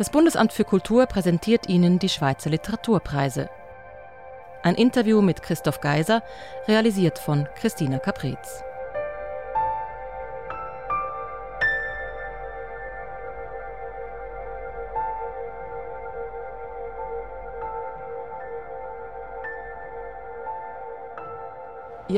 Das 0.00 0.08
Bundesamt 0.08 0.54
für 0.54 0.64
Kultur 0.64 1.04
präsentiert 1.04 1.68
Ihnen 1.68 1.98
die 1.98 2.08
Schweizer 2.08 2.48
Literaturpreise. 2.48 3.50
Ein 4.62 4.74
Interview 4.74 5.20
mit 5.20 5.42
Christoph 5.42 5.82
Geiser, 5.82 6.22
realisiert 6.66 7.18
von 7.18 7.46
Christina 7.54 7.98
Capriz. 7.98 8.64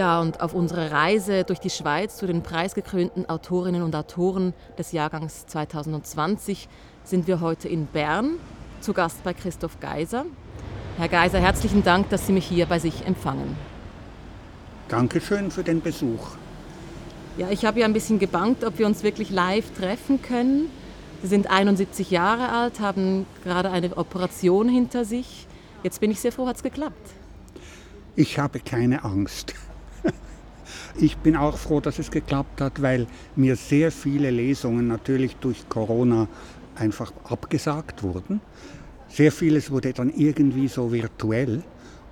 Ja, 0.02 0.20
und 0.20 0.40
auf 0.40 0.52
unserer 0.52 0.90
Reise 0.90 1.44
durch 1.44 1.60
die 1.60 1.70
Schweiz 1.70 2.16
zu 2.16 2.26
den 2.26 2.42
preisgekrönten 2.42 3.28
Autorinnen 3.28 3.82
und 3.82 3.94
Autoren 3.94 4.52
des 4.76 4.90
Jahrgangs 4.90 5.46
2020 5.46 6.68
sind 7.04 7.28
wir 7.28 7.40
heute 7.40 7.68
in 7.68 7.86
Bern, 7.86 8.30
zu 8.80 8.94
Gast 8.94 9.22
bei 9.22 9.32
Christoph 9.32 9.78
Geiser. 9.78 10.24
Herr 10.98 11.06
Geiser, 11.06 11.38
herzlichen 11.38 11.84
Dank, 11.84 12.08
dass 12.10 12.26
Sie 12.26 12.32
mich 12.32 12.44
hier 12.44 12.66
bei 12.66 12.80
sich 12.80 13.06
empfangen. 13.06 13.56
Dankeschön 14.88 15.52
für 15.52 15.62
den 15.62 15.80
Besuch. 15.80 16.30
Ja, 17.38 17.50
ich 17.50 17.64
habe 17.64 17.78
ja 17.78 17.86
ein 17.86 17.92
bisschen 17.92 18.18
gebankt, 18.18 18.64
ob 18.64 18.80
wir 18.80 18.88
uns 18.88 19.04
wirklich 19.04 19.30
live 19.30 19.70
treffen 19.78 20.20
können. 20.20 20.68
Sie 21.22 21.28
sind 21.28 21.48
71 21.48 22.10
Jahre 22.10 22.48
alt, 22.48 22.80
haben 22.80 23.24
gerade 23.44 23.70
eine 23.70 23.96
Operation 23.96 24.68
hinter 24.68 25.04
sich. 25.04 25.46
Jetzt 25.84 26.00
bin 26.00 26.10
ich 26.10 26.18
sehr 26.18 26.32
froh, 26.32 26.48
hat 26.48 26.56
es 26.56 26.64
geklappt. 26.64 27.10
Ich 28.16 28.40
habe 28.40 28.58
keine 28.58 29.04
Angst. 29.04 29.54
Ich 30.96 31.16
bin 31.16 31.36
auch 31.36 31.56
froh, 31.56 31.80
dass 31.80 31.98
es 31.98 32.10
geklappt 32.10 32.60
hat, 32.60 32.82
weil 32.82 33.06
mir 33.36 33.56
sehr 33.56 33.90
viele 33.90 34.30
Lesungen 34.30 34.88
natürlich 34.88 35.36
durch 35.36 35.68
Corona 35.68 36.28
einfach 36.74 37.12
abgesagt 37.24 38.02
wurden. 38.02 38.40
Sehr 39.08 39.32
vieles 39.32 39.70
wurde 39.70 39.92
dann 39.92 40.10
irgendwie 40.10 40.68
so 40.68 40.92
virtuell. 40.92 41.62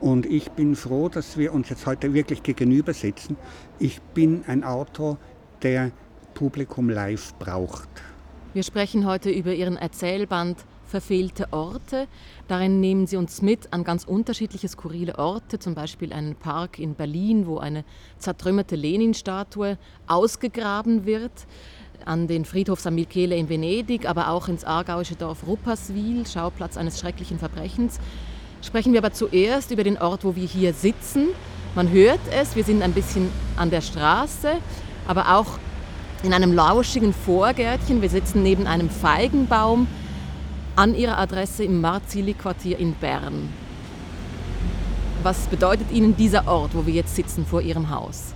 Und 0.00 0.27
ich 0.27 0.50
bin 0.53 0.77
froh, 0.77 1.08
dass 1.08 1.36
wir 1.36 1.53
uns 1.53 1.69
jetzt 1.69 1.86
heute 1.86 2.14
wirklich 2.14 2.42
gegenüber 2.42 2.94
sitzen. 2.94 3.36
Ich 3.78 4.00
bin 4.00 4.44
ein 4.47 4.64
Autor, 4.64 5.19
der 5.62 5.92
Publikum 6.34 6.88
live 6.88 7.34
braucht. 7.38 7.88
Wir 8.55 8.62
sprechen 8.62 9.06
heute 9.06 9.31
über 9.31 9.53
Ihren 9.53 9.77
Erzählband 9.77 10.64
verfehlte 10.91 11.52
Orte. 11.52 12.06
Darin 12.48 12.80
nehmen 12.80 13.06
sie 13.06 13.16
uns 13.16 13.41
mit 13.41 13.72
an 13.72 13.84
ganz 13.84 14.05
unterschiedliche 14.05 14.69
skurrile 14.69 15.19
Orte, 15.19 15.58
zum 15.58 15.74
Beispiel 15.74 16.12
einen 16.12 16.34
Park 16.34 16.78
in 16.78 16.94
Berlin, 16.94 17.47
wo 17.47 17.58
eine 17.58 17.84
zertrümmerte 18.19 18.77
Lenin-Statue 18.77 19.78
ausgegraben 20.06 21.06
wird, 21.06 21.32
an 22.05 22.27
den 22.27 22.44
Friedhof 22.44 22.80
San 22.80 22.94
Michele 22.94 23.36
in 23.36 23.48
Venedig, 23.48 24.08
aber 24.08 24.28
auch 24.28 24.48
ins 24.48 24.64
aargauische 24.64 25.14
Dorf 25.14 25.47
Rupperswil, 25.47 26.27
Schauplatz 26.27 26.77
eines 26.77 26.98
schrecklichen 26.98 27.38
Verbrechens. 27.38 28.00
Sprechen 28.62 28.92
wir 28.92 29.00
aber 29.00 29.12
zuerst 29.12 29.70
über 29.70 29.84
den 29.84 29.98
Ort, 29.98 30.25
wo 30.25 30.36
wir 30.36 30.47
hier 30.47 30.75
sitzen. 30.75 31.28
Man 31.75 31.91
hört 31.91 32.20
es, 32.32 32.56
wir 32.56 32.64
sind 32.64 32.82
ein 32.82 32.92
bisschen 32.92 33.30
an 33.56 33.70
der 33.70 33.80
Straße, 33.80 34.56
aber 35.06 35.36
auch 35.36 35.58
in 36.22 36.32
einem 36.34 36.52
lauschigen 36.52 37.14
Vorgärtchen. 37.14 38.02
Wir 38.02 38.10
sitzen 38.10 38.42
neben 38.42 38.66
einem 38.66 38.91
Feigenbaum 38.91 39.86
an 40.76 40.94
Ihrer 40.94 41.18
Adresse 41.18 41.64
im 41.64 41.80
Marzili-Quartier 41.80 42.78
in 42.78 42.94
Bern. 42.94 43.48
Was 45.22 45.46
bedeutet 45.48 45.90
Ihnen 45.92 46.16
dieser 46.16 46.46
Ort, 46.48 46.74
wo 46.74 46.86
wir 46.86 46.94
jetzt 46.94 47.14
sitzen, 47.14 47.44
vor 47.44 47.60
Ihrem 47.60 47.90
Haus? 47.90 48.34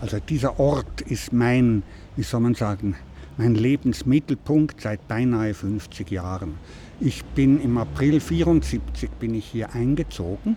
Also 0.00 0.18
dieser 0.18 0.58
Ort 0.58 1.00
ist 1.02 1.32
mein, 1.32 1.82
wie 2.16 2.22
soll 2.22 2.40
man 2.40 2.54
sagen, 2.54 2.96
mein 3.36 3.54
Lebensmittelpunkt 3.54 4.80
seit 4.80 5.06
beinahe 5.08 5.54
50 5.54 6.10
Jahren. 6.10 6.54
Ich 7.00 7.24
bin 7.24 7.60
im 7.62 7.78
April 7.78 8.20
74 8.20 9.10
bin 9.18 9.34
ich 9.34 9.46
hier 9.46 9.72
eingezogen 9.74 10.56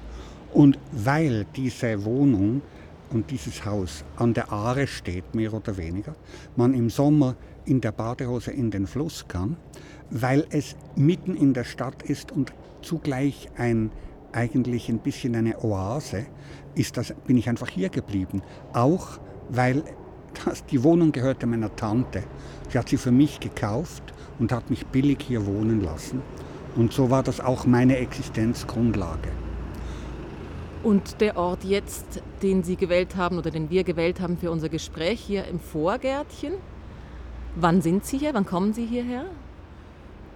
und 0.54 0.78
weil 0.92 1.46
diese 1.56 2.04
Wohnung 2.04 2.62
und 3.10 3.32
dieses 3.32 3.64
Haus 3.64 4.04
an 4.18 4.34
der 4.34 4.52
Aare 4.52 4.88
steht, 4.88 5.36
mehr 5.36 5.54
oder 5.54 5.78
weniger, 5.78 6.16
man 6.56 6.74
im 6.74 6.90
Sommer 6.90 7.36
in 7.66 7.80
der 7.80 7.92
Badehose 7.92 8.52
in 8.52 8.72
den 8.72 8.88
Fluss 8.88 9.26
kann, 9.28 9.56
weil 10.14 10.46
es 10.52 10.76
mitten 10.96 11.36
in 11.36 11.54
der 11.54 11.64
Stadt 11.64 12.04
ist 12.04 12.32
und 12.32 12.54
zugleich 12.82 13.50
ein 13.58 13.92
eigentlich 14.32 14.90
ein 14.90 15.00
bisschen 15.00 15.36
eine 15.36 15.64
Oase, 15.64 16.26
ist 16.76 16.98
das, 16.98 17.14
bin 17.28 17.38
ich 17.38 17.50
einfach 17.50 17.70
hier 17.70 17.90
geblieben. 17.90 18.42
Auch 18.74 19.20
weil 19.50 19.84
das, 20.46 20.66
die 20.66 20.84
Wohnung 20.84 21.12
gehörte 21.12 21.46
meiner 21.46 21.76
Tante. 21.76 22.24
Sie 22.70 22.78
hat 22.78 22.90
sie 22.90 22.98
für 22.98 23.12
mich 23.12 23.40
gekauft 23.40 24.04
und 24.40 24.52
hat 24.52 24.70
mich 24.70 24.86
billig 24.88 25.20
hier 25.22 25.46
wohnen 25.46 25.82
lassen. 25.82 26.22
Und 26.76 26.92
so 26.92 27.12
war 27.12 27.22
das 27.22 27.40
auch 27.40 27.66
meine 27.66 27.98
Existenzgrundlage. 27.98 29.30
Und 30.82 31.22
der 31.22 31.38
Ort 31.38 31.64
jetzt, 31.64 32.22
den 32.42 32.64
Sie 32.64 32.76
gewählt 32.76 33.16
haben 33.16 33.38
oder 33.38 33.52
den 33.52 33.70
wir 33.70 33.84
gewählt 33.84 34.20
haben 34.20 34.38
für 34.38 34.52
unser 34.52 34.70
Gespräch 34.70 35.22
hier 35.22 35.46
im 35.46 35.60
Vorgärtchen, 35.60 36.54
wann 37.56 37.82
sind 37.82 38.06
Sie 38.06 38.18
hier? 38.18 38.34
Wann 38.34 38.46
kommen 38.46 38.74
Sie 38.74 38.86
hierher? 38.86 39.26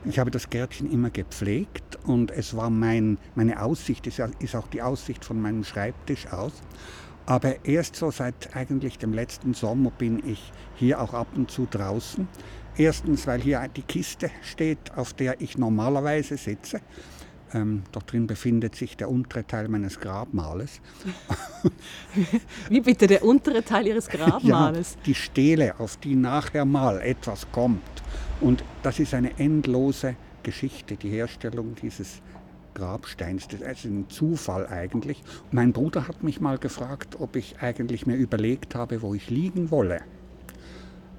Ich 0.07 0.19
habe 0.19 0.31
das 0.31 0.49
Gärtchen 0.49 0.89
immer 0.89 1.09
gepflegt 1.09 1.99
und 2.05 2.31
es 2.31 2.55
war 2.55 2.69
mein, 2.69 3.17
meine 3.35 3.61
Aussicht, 3.61 4.07
es 4.07 4.21
ist 4.39 4.55
auch 4.55 4.67
die 4.67 4.81
Aussicht 4.81 5.25
von 5.25 5.41
meinem 5.41 5.65
Schreibtisch 5.65 6.27
aus. 6.27 6.53
Aber 7.25 7.65
erst 7.65 7.97
so 7.97 8.09
seit 8.09 8.55
eigentlich 8.55 8.97
dem 8.97 9.11
letzten 9.11 9.53
Sommer 9.53 9.91
bin 9.91 10.25
ich 10.25 10.53
hier 10.75 11.01
auch 11.01 11.13
ab 11.13 11.27
und 11.35 11.51
zu 11.51 11.67
draußen. 11.69 12.25
Erstens, 12.77 13.27
weil 13.27 13.41
hier 13.41 13.67
die 13.75 13.81
Kiste 13.81 14.31
steht, 14.43 14.95
auf 14.95 15.13
der 15.13 15.41
ich 15.41 15.57
normalerweise 15.57 16.37
sitze. 16.37 16.79
Ähm, 17.53 17.83
dort 17.91 18.11
drin 18.11 18.27
befindet 18.27 18.75
sich 18.75 18.95
der 18.95 19.09
untere 19.09 19.45
Teil 19.45 19.67
meines 19.67 19.99
Grabmales. 19.99 20.79
Wie 22.69 22.81
bitte 22.81 23.07
der 23.07 23.23
untere 23.25 23.63
Teil 23.63 23.87
Ihres 23.87 24.07
Grabmales? 24.09 24.93
Ja, 24.95 25.01
die 25.05 25.15
Stele, 25.15 25.79
auf 25.79 25.97
die 25.97 26.15
nachher 26.15 26.65
mal 26.65 27.01
etwas 27.01 27.47
kommt. 27.51 27.81
Und 28.39 28.63
das 28.83 28.99
ist 28.99 29.13
eine 29.13 29.37
endlose 29.39 30.15
Geschichte, 30.43 30.95
die 30.95 31.09
Herstellung 31.09 31.75
dieses 31.81 32.21
Grabsteins. 32.75 33.47
Das 33.47 33.61
ist 33.61 33.85
ein 33.85 34.09
Zufall 34.09 34.67
eigentlich. 34.67 35.23
Mein 35.51 35.73
Bruder 35.73 36.07
hat 36.07 36.23
mich 36.23 36.39
mal 36.39 36.59
gefragt, 36.59 37.17
ob 37.19 37.35
ich 37.35 37.59
eigentlich 37.59 38.05
mir 38.05 38.15
überlegt 38.15 38.75
habe, 38.75 39.01
wo 39.01 39.15
ich 39.15 39.29
liegen 39.29 39.71
wolle. 39.71 40.01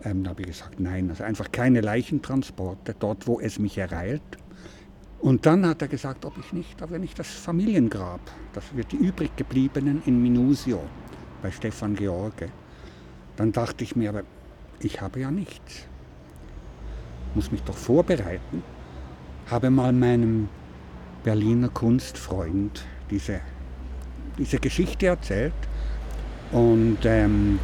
Ähm, 0.05 0.23
da 0.23 0.31
habe 0.31 0.43
ich 0.43 0.49
gesagt, 0.49 0.79
nein, 0.79 1.11
also 1.11 1.25
einfach 1.25 1.51
keine 1.51 1.81
Leichentransporte, 1.81 2.95
dort, 2.99 3.27
wo 3.27 3.41
es 3.41 3.59
mich 3.59 3.77
ereilt. 3.79 4.23
Und 5.21 5.47
dann 5.47 5.67
hat 5.67 5.83
er 5.83 5.89
gesagt, 5.89 6.25
ob 6.25 6.39
ich 6.39 6.53
nicht, 6.53 6.81
aber 6.81 7.01
nicht 7.01 7.19
das 7.19 7.27
Familiengrab, 7.27 8.21
das 8.53 8.77
wird 8.77 8.93
die 8.93 8.97
übrig 8.97 9.35
gebliebenen 9.35 10.01
in 10.07 10.23
Minusio 10.23 10.81
bei 11.43 11.51
Stefan 11.51 11.97
George. 11.97 12.49
Dann 13.35 13.51
dachte 13.51 13.83
ich 13.83 13.97
mir, 13.97 14.11
aber 14.11 14.23
ich 14.79 15.01
habe 15.01 15.19
ja 15.19 15.33
nichts 15.33 15.89
muss 17.39 17.53
mich 17.53 17.63
doch 17.63 17.77
vorbereiten, 17.77 18.65
habe 19.49 19.71
mal 19.71 19.93
meinem 19.93 20.49
Berliner 21.23 21.69
Kunstfreund 21.69 22.85
diese, 23.11 23.39
diese 24.37 24.59
Geschichte 24.59 25.07
erzählt 25.07 25.53
und 26.51 26.99
ähm, 27.05 27.61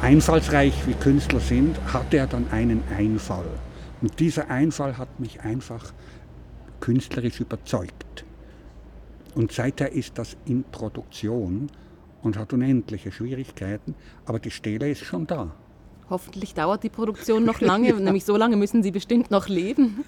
einfallsreich 0.00 0.86
wie 0.86 0.94
Künstler 0.94 1.40
sind, 1.40 1.80
hatte 1.92 2.18
er 2.18 2.28
dann 2.28 2.48
einen 2.52 2.84
Einfall. 2.96 3.50
Und 4.02 4.20
dieser 4.20 4.48
Einfall 4.48 4.96
hat 4.98 5.18
mich 5.18 5.40
einfach 5.40 5.92
künstlerisch 6.78 7.40
überzeugt. 7.40 8.24
Und 9.34 9.50
seither 9.50 9.90
ist 9.90 10.16
das 10.16 10.36
in 10.46 10.62
Produktion 10.62 11.72
und 12.22 12.38
hat 12.38 12.52
unendliche 12.52 13.10
Schwierigkeiten, 13.10 13.96
aber 14.26 14.38
die 14.38 14.52
Stele 14.52 14.88
ist 14.88 15.04
schon 15.04 15.26
da. 15.26 15.50
Hoffentlich 16.10 16.54
dauert 16.54 16.82
die 16.82 16.88
Produktion 16.88 17.44
noch 17.44 17.60
lange, 17.60 17.88
ja. 17.90 17.94
nämlich 17.94 18.24
so 18.24 18.36
lange 18.36 18.56
müssen 18.56 18.82
Sie 18.82 18.90
bestimmt 18.90 19.30
noch 19.30 19.48
leben. 19.48 20.04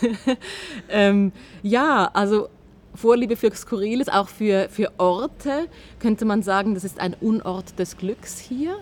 ähm, 0.88 1.32
ja, 1.62 2.08
also 2.14 2.48
Vorliebe 2.94 3.36
für 3.36 3.54
Skurriles, 3.54 4.08
auch 4.08 4.28
für, 4.28 4.68
für 4.70 4.92
Orte. 4.98 5.66
Könnte 5.98 6.24
man 6.24 6.42
sagen, 6.42 6.74
das 6.74 6.84
ist 6.84 7.00
ein 7.00 7.14
Unort 7.20 7.78
des 7.78 7.96
Glücks 7.96 8.38
hier? 8.38 8.78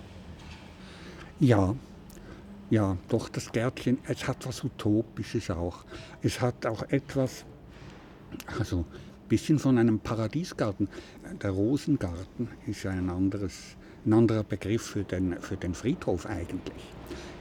Ja, 1.40 1.74
ja, 2.70 2.98
doch 3.08 3.30
das 3.30 3.50
Gärtchen, 3.50 3.98
es 4.06 4.28
hat 4.28 4.46
was 4.46 4.62
Utopisches 4.62 5.50
auch. 5.50 5.84
Es 6.20 6.40
hat 6.40 6.66
auch 6.66 6.82
etwas, 6.90 7.46
also 8.58 8.80
ein 8.80 9.28
bisschen 9.28 9.58
von 9.58 9.78
einem 9.78 10.00
Paradiesgarten. 10.00 10.88
Der 11.42 11.50
Rosengarten 11.50 12.48
ist 12.66 12.82
ja 12.82 12.90
ein 12.90 13.08
anderes 13.08 13.77
ein 14.06 14.12
anderer 14.12 14.44
Begriff 14.44 14.82
für 14.82 15.04
den, 15.04 15.40
für 15.40 15.56
den 15.56 15.74
Friedhof 15.74 16.26
eigentlich. 16.26 16.84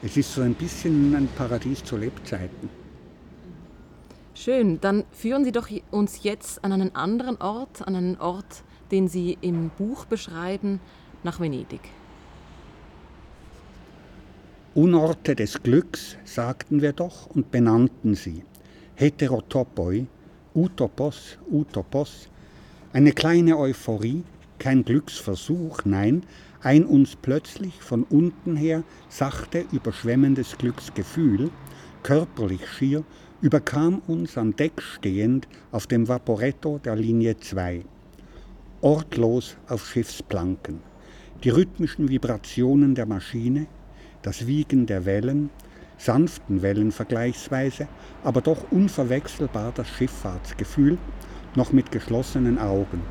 Es 0.04 0.18
ist 0.18 0.34
so 0.34 0.42
ein 0.42 0.54
bisschen 0.54 1.16
ein 1.16 1.28
Paradies 1.36 1.84
zu 1.84 1.98
Lebzeiten. 1.98 2.70
Schön, 4.36 4.80
dann 4.82 5.04
führen 5.12 5.44
Sie 5.44 5.52
doch 5.52 5.68
uns 5.90 6.24
jetzt 6.24 6.64
an 6.64 6.72
einen 6.72 6.96
anderen 6.96 7.42
Ort, 7.42 7.88
an 7.88 7.96
einen 7.96 8.18
Ort, 8.18 8.64
den 8.92 9.08
Sie 9.08 9.38
im 9.42 9.72
Buch 9.78 10.06
beschreiben, 10.06 10.80
nach 11.24 11.40
Venedig. 11.40 11.82
Unorte 14.76 15.36
des 15.36 15.64
Glücks, 15.64 16.18
sagten 16.24 16.84
wir 16.84 16.94
doch 16.94 17.26
und 17.26 17.50
benannten 17.50 18.14
sie. 18.14 18.44
Heterotopoi, 18.94 20.06
Utopos, 20.54 21.40
Utopos, 21.52 22.30
eine 22.94 23.12
kleine 23.12 23.58
Euphorie, 23.58 24.24
kein 24.60 24.86
Glücksversuch, 24.86 25.80
nein, 25.86 26.22
ein 26.68 26.86
uns 26.86 27.16
plötzlich 27.16 27.76
von 27.76 28.04
unten 28.04 28.58
her 28.58 28.84
sachte 29.08 29.64
überschwemmendes 29.72 30.58
Glücksgefühl, 30.58 31.50
körperlich 32.04 32.68
schier, 32.68 33.06
überkam 33.40 34.02
uns 34.06 34.38
an 34.38 34.54
Deck 34.54 34.82
stehend 34.82 35.48
auf 35.72 35.88
dem 35.88 36.10
Vaporetto 36.10 36.78
der 36.80 36.98
Linie 36.98 37.38
2. 37.38 37.86
Ortlos 38.82 39.56
auf 39.70 39.88
Schiffsplanken. 39.88 40.82
Die 41.46 41.52
rhythmischen 41.52 42.10
Vibrationen 42.10 42.96
der 42.96 43.06
Maschine, 43.06 43.68
das 44.22 44.46
Wiegen 44.46 44.88
der 44.88 45.06
Wellen, 45.06 45.50
sanften 45.98 46.62
Wellen 46.64 46.92
vergleichsweise, 46.92 47.88
aber 48.26 48.42
doch 48.42 48.70
unverwechselbar 48.72 49.72
das 49.74 49.88
Schifffahrtsgefühl, 49.88 50.98
noch 51.56 51.72
mit 51.72 51.94
geschlossenen 51.94 52.60
Augen. 52.60 53.04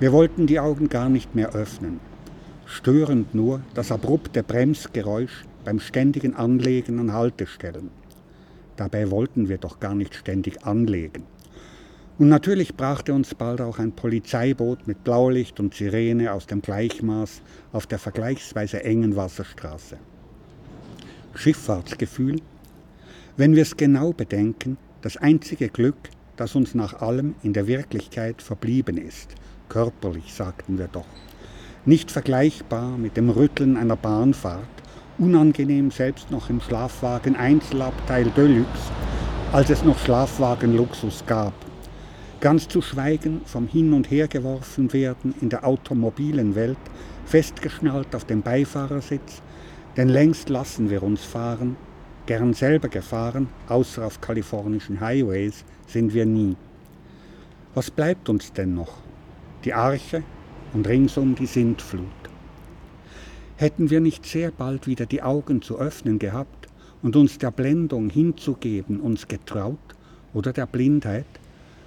Wir 0.00 0.10
wollten 0.10 0.46
die 0.46 0.58
Augen 0.58 0.88
gar 0.88 1.10
nicht 1.10 1.34
mehr 1.34 1.50
öffnen. 1.50 2.00
Störend 2.66 3.34
nur 3.34 3.60
das 3.74 3.92
abrupte 3.92 4.42
Bremsgeräusch 4.42 5.44
beim 5.64 5.80
ständigen 5.80 6.34
Anlegen 6.34 6.98
an 6.98 7.12
Haltestellen. 7.12 7.90
Dabei 8.76 9.10
wollten 9.10 9.48
wir 9.48 9.58
doch 9.58 9.80
gar 9.80 9.94
nicht 9.94 10.14
ständig 10.14 10.64
anlegen. 10.64 11.24
Und 12.18 12.28
natürlich 12.28 12.74
brachte 12.74 13.12
uns 13.12 13.34
bald 13.34 13.60
auch 13.60 13.78
ein 13.78 13.92
Polizeiboot 13.92 14.86
mit 14.86 15.04
Blaulicht 15.04 15.60
und 15.60 15.74
Sirene 15.74 16.32
aus 16.32 16.46
dem 16.46 16.62
Gleichmaß 16.62 17.42
auf 17.72 17.86
der 17.86 17.98
vergleichsweise 17.98 18.82
engen 18.82 19.16
Wasserstraße. 19.16 19.98
Schifffahrtsgefühl? 21.34 22.40
Wenn 23.36 23.54
wir 23.54 23.62
es 23.62 23.76
genau 23.76 24.12
bedenken, 24.12 24.78
das 25.02 25.16
einzige 25.16 25.68
Glück, 25.68 25.96
das 26.36 26.54
uns 26.54 26.74
nach 26.74 27.02
allem 27.02 27.34
in 27.42 27.52
der 27.52 27.66
Wirklichkeit 27.66 28.40
verblieben 28.40 28.96
ist, 28.96 29.34
körperlich 29.68 30.32
sagten 30.32 30.78
wir 30.78 30.88
doch. 30.88 31.06
Nicht 31.86 32.10
vergleichbar 32.10 32.96
mit 32.96 33.18
dem 33.18 33.28
Rütteln 33.28 33.76
einer 33.76 33.96
Bahnfahrt, 33.96 34.64
unangenehm 35.18 35.90
selbst 35.90 36.30
noch 36.30 36.48
im 36.48 36.62
Schlafwagen 36.62 37.36
Einzelabteil 37.36 38.30
Deluxe, 38.30 38.90
als 39.52 39.68
es 39.68 39.84
noch 39.84 39.98
Schlafwagenluxus 39.98 41.24
gab. 41.26 41.52
Ganz 42.40 42.68
zu 42.68 42.80
schweigen 42.80 43.42
vom 43.44 43.68
Hin- 43.68 43.92
und 43.92 44.10
Hergeworfen 44.10 44.94
werden 44.94 45.34
in 45.42 45.50
der 45.50 45.66
automobilen 45.66 46.54
Welt, 46.54 46.78
festgeschnallt 47.26 48.14
auf 48.14 48.24
dem 48.24 48.40
Beifahrersitz, 48.40 49.42
denn 49.98 50.08
längst 50.08 50.48
lassen 50.48 50.88
wir 50.88 51.02
uns 51.02 51.22
fahren, 51.22 51.76
gern 52.24 52.54
selber 52.54 52.88
gefahren, 52.88 53.48
außer 53.68 54.06
auf 54.06 54.22
kalifornischen 54.22 55.00
Highways 55.00 55.66
sind 55.86 56.14
wir 56.14 56.24
nie. 56.24 56.56
Was 57.74 57.90
bleibt 57.90 58.30
uns 58.30 58.54
denn 58.54 58.72
noch? 58.74 58.94
Die 59.66 59.74
Arche 59.74 60.22
und 60.74 60.86
ringsum 60.86 61.34
die 61.34 61.46
Sintflut. 61.46 62.04
Hätten 63.56 63.88
wir 63.88 64.00
nicht 64.00 64.26
sehr 64.26 64.50
bald 64.50 64.86
wieder 64.86 65.06
die 65.06 65.22
Augen 65.22 65.62
zu 65.62 65.78
öffnen 65.78 66.18
gehabt 66.18 66.68
und 67.02 67.16
uns 67.16 67.38
der 67.38 67.50
Blendung 67.50 68.10
hinzugeben 68.10 69.00
uns 69.00 69.28
getraut 69.28 69.78
oder 70.34 70.52
der 70.52 70.66
Blindheit, 70.66 71.26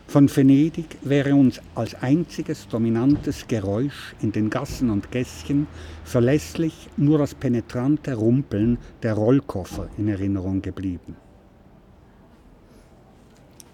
von 0.07 0.33
Venedig 0.33 0.97
wäre 1.01 1.35
uns 1.35 1.59
als 1.75 1.93
einziges 1.95 2.69
dominantes 2.69 3.45
Geräusch 3.45 4.15
in 4.21 4.31
den 4.31 4.49
Gassen 4.49 4.89
und 4.89 5.11
Gässchen 5.11 5.67
verlässlich 6.05 6.87
nur 6.95 7.17
das 7.17 7.35
penetrante 7.35 8.13
Rumpeln 8.13 8.77
der 9.03 9.15
Rollkoffer 9.15 9.89
in 9.97 10.07
Erinnerung 10.07 10.61
geblieben. 10.61 11.17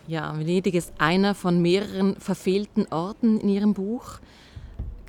Ja, 0.07 0.37
Venedig 0.37 0.73
ist 0.73 0.91
einer 0.97 1.35
von 1.35 1.61
mehreren 1.61 2.15
verfehlten 2.15 2.87
Orten 2.89 3.39
in 3.39 3.49
Ihrem 3.49 3.75
Buch. 3.75 4.19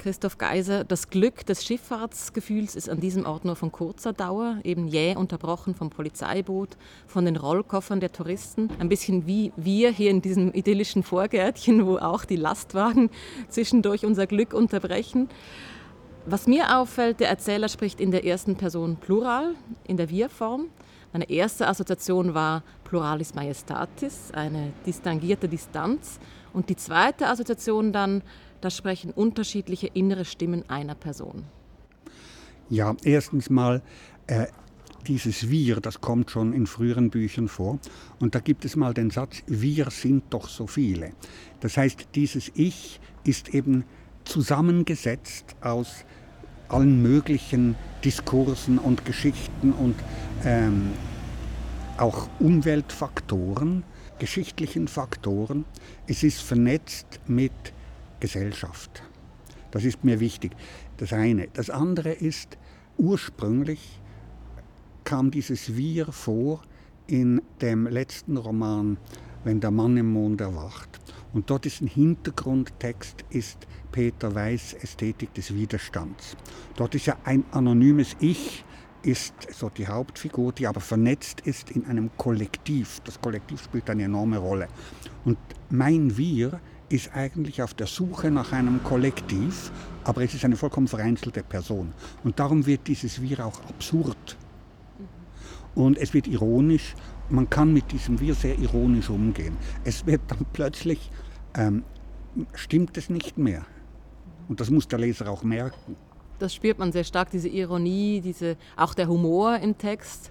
Christoph 0.05 0.37
Geiser, 0.37 0.85
das 0.85 1.09
Glück 1.09 1.47
des 1.47 1.65
Schifffahrtsgefühls 1.65 2.77
ist 2.77 2.91
an 2.91 3.01
diesem 3.01 3.25
Ort 3.25 3.47
nur 3.47 3.57
von 3.57 3.73
kurzer 3.73 4.13
Dauer, 4.13 4.59
eben 4.63 4.87
jäh 4.87 5.17
unterbrochen 5.17 5.75
vom 5.75 5.89
Polizeiboot, 5.89 6.77
von 7.07 7.25
den 7.25 7.37
Rollkoffern 7.37 8.01
der 8.01 8.13
Touristen. 8.13 8.69
Ein 8.79 8.91
bisschen 8.91 9.27
wie 9.27 9.51
wir 9.57 9.91
hier 9.91 10.11
in 10.11 10.21
diesem 10.21 10.53
idyllischen 10.53 11.05
Vorgärtchen, 11.05 11.87
wo 11.87 11.97
auch 11.97 12.27
die 12.27 12.37
Lastwagen 12.37 13.09
zwischendurch 13.49 14.05
unser 14.05 14.27
Glück 14.27 14.53
unterbrechen. 14.53 15.31
Was 16.27 16.47
mir 16.47 16.77
auffällt, 16.77 17.21
der 17.21 17.31
Erzähler 17.31 17.71
spricht 17.71 17.99
in 17.99 18.11
der 18.11 18.27
ersten 18.27 18.57
Person 18.57 18.97
Plural, 18.97 19.55
in 19.87 19.97
der 19.97 20.11
Wir-Form. 20.11 20.67
Meine 21.15 21.31
erste 21.31 21.67
Assoziation 21.67 22.35
war 22.35 22.63
Pluralis 22.85 23.35
Majestatis, 23.35 24.33
eine 24.35 24.75
distinguierte 24.85 25.49
Distanz. 25.49 26.21
Und 26.53 26.69
die 26.69 26.77
zweite 26.77 27.27
Assoziation 27.27 27.93
dann 27.93 28.23
da 28.65 28.71
sprechen 28.71 29.11
unterschiedliche 29.11 29.89
innere 29.89 30.25
Stimmen 30.25 30.69
einer 30.71 30.95
Person. 30.95 31.45
Ja, 32.71 32.97
erstens 33.05 33.51
mal, 33.51 33.83
äh, 34.27 34.47
dieses 35.07 35.51
Wir, 35.51 35.81
das 35.81 36.01
kommt 36.01 36.31
schon 36.31 36.55
in 36.55 36.67
früheren 36.67 37.11
Büchern 37.11 37.49
vor. 37.49 37.79
Und 38.21 38.35
da 38.35 38.41
gibt 38.41 38.65
es 38.65 38.75
mal 38.75 38.95
den 38.95 39.11
Satz, 39.11 39.43
wir 39.47 39.91
sind 39.91 40.25
doch 40.31 40.49
so 40.49 40.67
viele. 40.67 41.13
Das 41.61 41.77
heißt, 41.77 42.09
dieses 42.15 42.51
Ich 42.55 43.01
ist 43.25 43.51
eben 43.53 43.85
zusammengesetzt 44.25 45.57
aus 45.61 46.07
allen 46.71 47.03
möglichen 47.03 47.77
Diskursen 48.03 48.79
und 48.79 49.05
Geschichten 49.05 49.73
und 49.73 49.97
ähm, 50.47 50.93
auch 51.99 52.31
Umweltfaktoren, 52.41 53.85
geschichtlichen 54.19 54.89
Faktoren. 54.89 55.67
Es 56.07 56.23
ist 56.23 56.41
vernetzt 56.41 57.21
mit 57.27 57.53
Gesellschaft. 58.25 59.03
Das 59.71 59.85
ist 59.85 60.03
mir 60.03 60.19
wichtig. 60.19 60.53
Das 60.97 61.13
eine. 61.13 61.49
Das 61.53 61.69
andere 61.69 62.11
ist, 62.11 62.57
ursprünglich 62.97 64.01
kam 65.05 65.31
dieses 65.31 65.77
Wir 65.77 66.07
vor 66.07 66.63
in 67.07 67.43
dem 67.61 67.87
letzten 67.87 68.39
Roman, 68.39 68.97
Wenn 69.45 69.61
der 69.61 69.71
Mann 69.71 69.99
im 69.99 70.11
Mond 70.11 70.41
erwacht. 70.41 70.89
Und 71.35 71.51
dort 71.51 71.67
ist 71.67 71.83
ein 71.83 71.87
Hintergrundtext, 71.87 73.27
ist 73.29 73.67
Peter 73.93 74.35
Weiß 74.35 74.73
Ästhetik 74.73 75.35
des 75.35 75.53
Widerstands. 75.53 76.35
Dort 76.77 76.95
ist 76.95 77.05
ja 77.05 77.19
ein 77.25 77.45
anonymes 77.51 78.17
Ich, 78.21 78.65
ist 79.03 79.35
so 79.53 79.69
die 79.69 79.87
Hauptfigur, 79.87 80.53
die 80.53 80.67
aber 80.67 80.81
vernetzt 80.81 81.43
ist 81.43 81.71
in 81.73 81.85
einem 81.85 82.09
Kollektiv. 82.17 83.01
Das 83.05 83.21
Kollektiv 83.21 83.63
spielt 83.63 83.91
eine 83.91 84.05
enorme 84.05 84.39
Rolle. 84.39 84.69
Und 85.27 85.37
mein 85.69 86.17
Wir 86.17 86.59
ist 86.95 87.13
eigentlich 87.13 87.61
auf 87.61 87.75
der 87.75 87.89
Suche 87.89 88.31
nach 88.31 88.53
einem 88.53 88.83
Kollektiv, 88.85 89.73
aber 90.05 90.23
es 90.23 90.33
ist 90.33 90.45
eine 90.45 90.57
vollkommen 90.57 90.87
vereinzelte 90.87 91.43
Person. 91.43 91.93
Und 92.23 92.39
darum 92.39 92.67
wird 92.67 92.87
dieses 92.87 93.21
Wir 93.21 93.45
auch 93.45 93.61
absurd. 93.69 94.37
Und 95.75 95.99
es 95.99 96.15
wird 96.15 96.29
ironisch, 96.29 96.95
man 97.29 97.51
kann 97.51 97.73
mit 97.73 97.91
diesem 97.91 98.21
Wir 98.21 98.35
sehr 98.35 98.57
ironisch 98.59 99.11
umgehen. 99.11 99.57
Es 99.83 100.07
wird 100.07 100.21
dann 100.29 100.47
plötzlich, 100.53 101.11
ähm, 101.57 101.83
stimmt 102.53 102.97
es 102.97 103.11
nicht 103.11 103.37
mehr. 103.39 103.67
Und 104.49 104.61
das 104.61 104.71
muss 104.71 104.87
der 104.87 105.01
Leser 105.01 105.29
auch 105.29 105.43
merken. 105.43 105.97
Das 106.39 106.55
spürt 106.55 106.79
man 106.79 106.93
sehr 106.93 107.05
stark, 107.05 107.31
diese 107.31 107.49
Ironie, 107.49 108.21
diese, 108.21 108.57
auch 108.77 108.95
der 108.95 109.09
Humor 109.09 109.57
im 109.57 109.77
Text. 109.77 110.31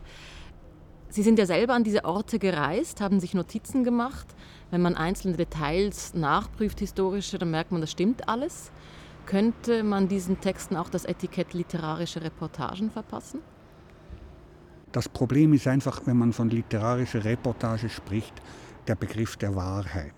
Sie 1.13 1.21
sind 1.21 1.37
ja 1.37 1.45
selber 1.45 1.75
an 1.75 1.83
diese 1.83 2.05
Orte 2.05 2.39
gereist, 2.39 2.99
haben 2.99 3.19
sich 3.19 3.35
Notizen 3.35 3.83
gemacht. 3.83 4.25
Wenn 4.71 4.81
man 4.81 4.95
einzelne 4.95 5.37
Details 5.37 6.15
nachprüft, 6.15 6.79
historische, 6.79 7.37
dann 7.37 7.51
merkt 7.51 7.71
man, 7.71 7.81
das 7.81 7.91
stimmt 7.91 8.27
alles. 8.27 8.71
Könnte 9.27 9.83
man 9.83 10.07
diesen 10.07 10.41
Texten 10.41 10.75
auch 10.75 10.89
das 10.89 11.05
Etikett 11.05 11.53
literarische 11.53 12.23
Reportagen 12.23 12.89
verpassen? 12.89 13.41
Das 14.91 15.07
Problem 15.07 15.53
ist 15.53 15.67
einfach, 15.67 16.01
wenn 16.05 16.17
man 16.17 16.33
von 16.33 16.49
literarischer 16.49 17.23
Reportage 17.23 17.89
spricht, 17.89 18.33
der 18.87 18.95
Begriff 18.95 19.37
der 19.37 19.55
Wahrheit. 19.55 20.15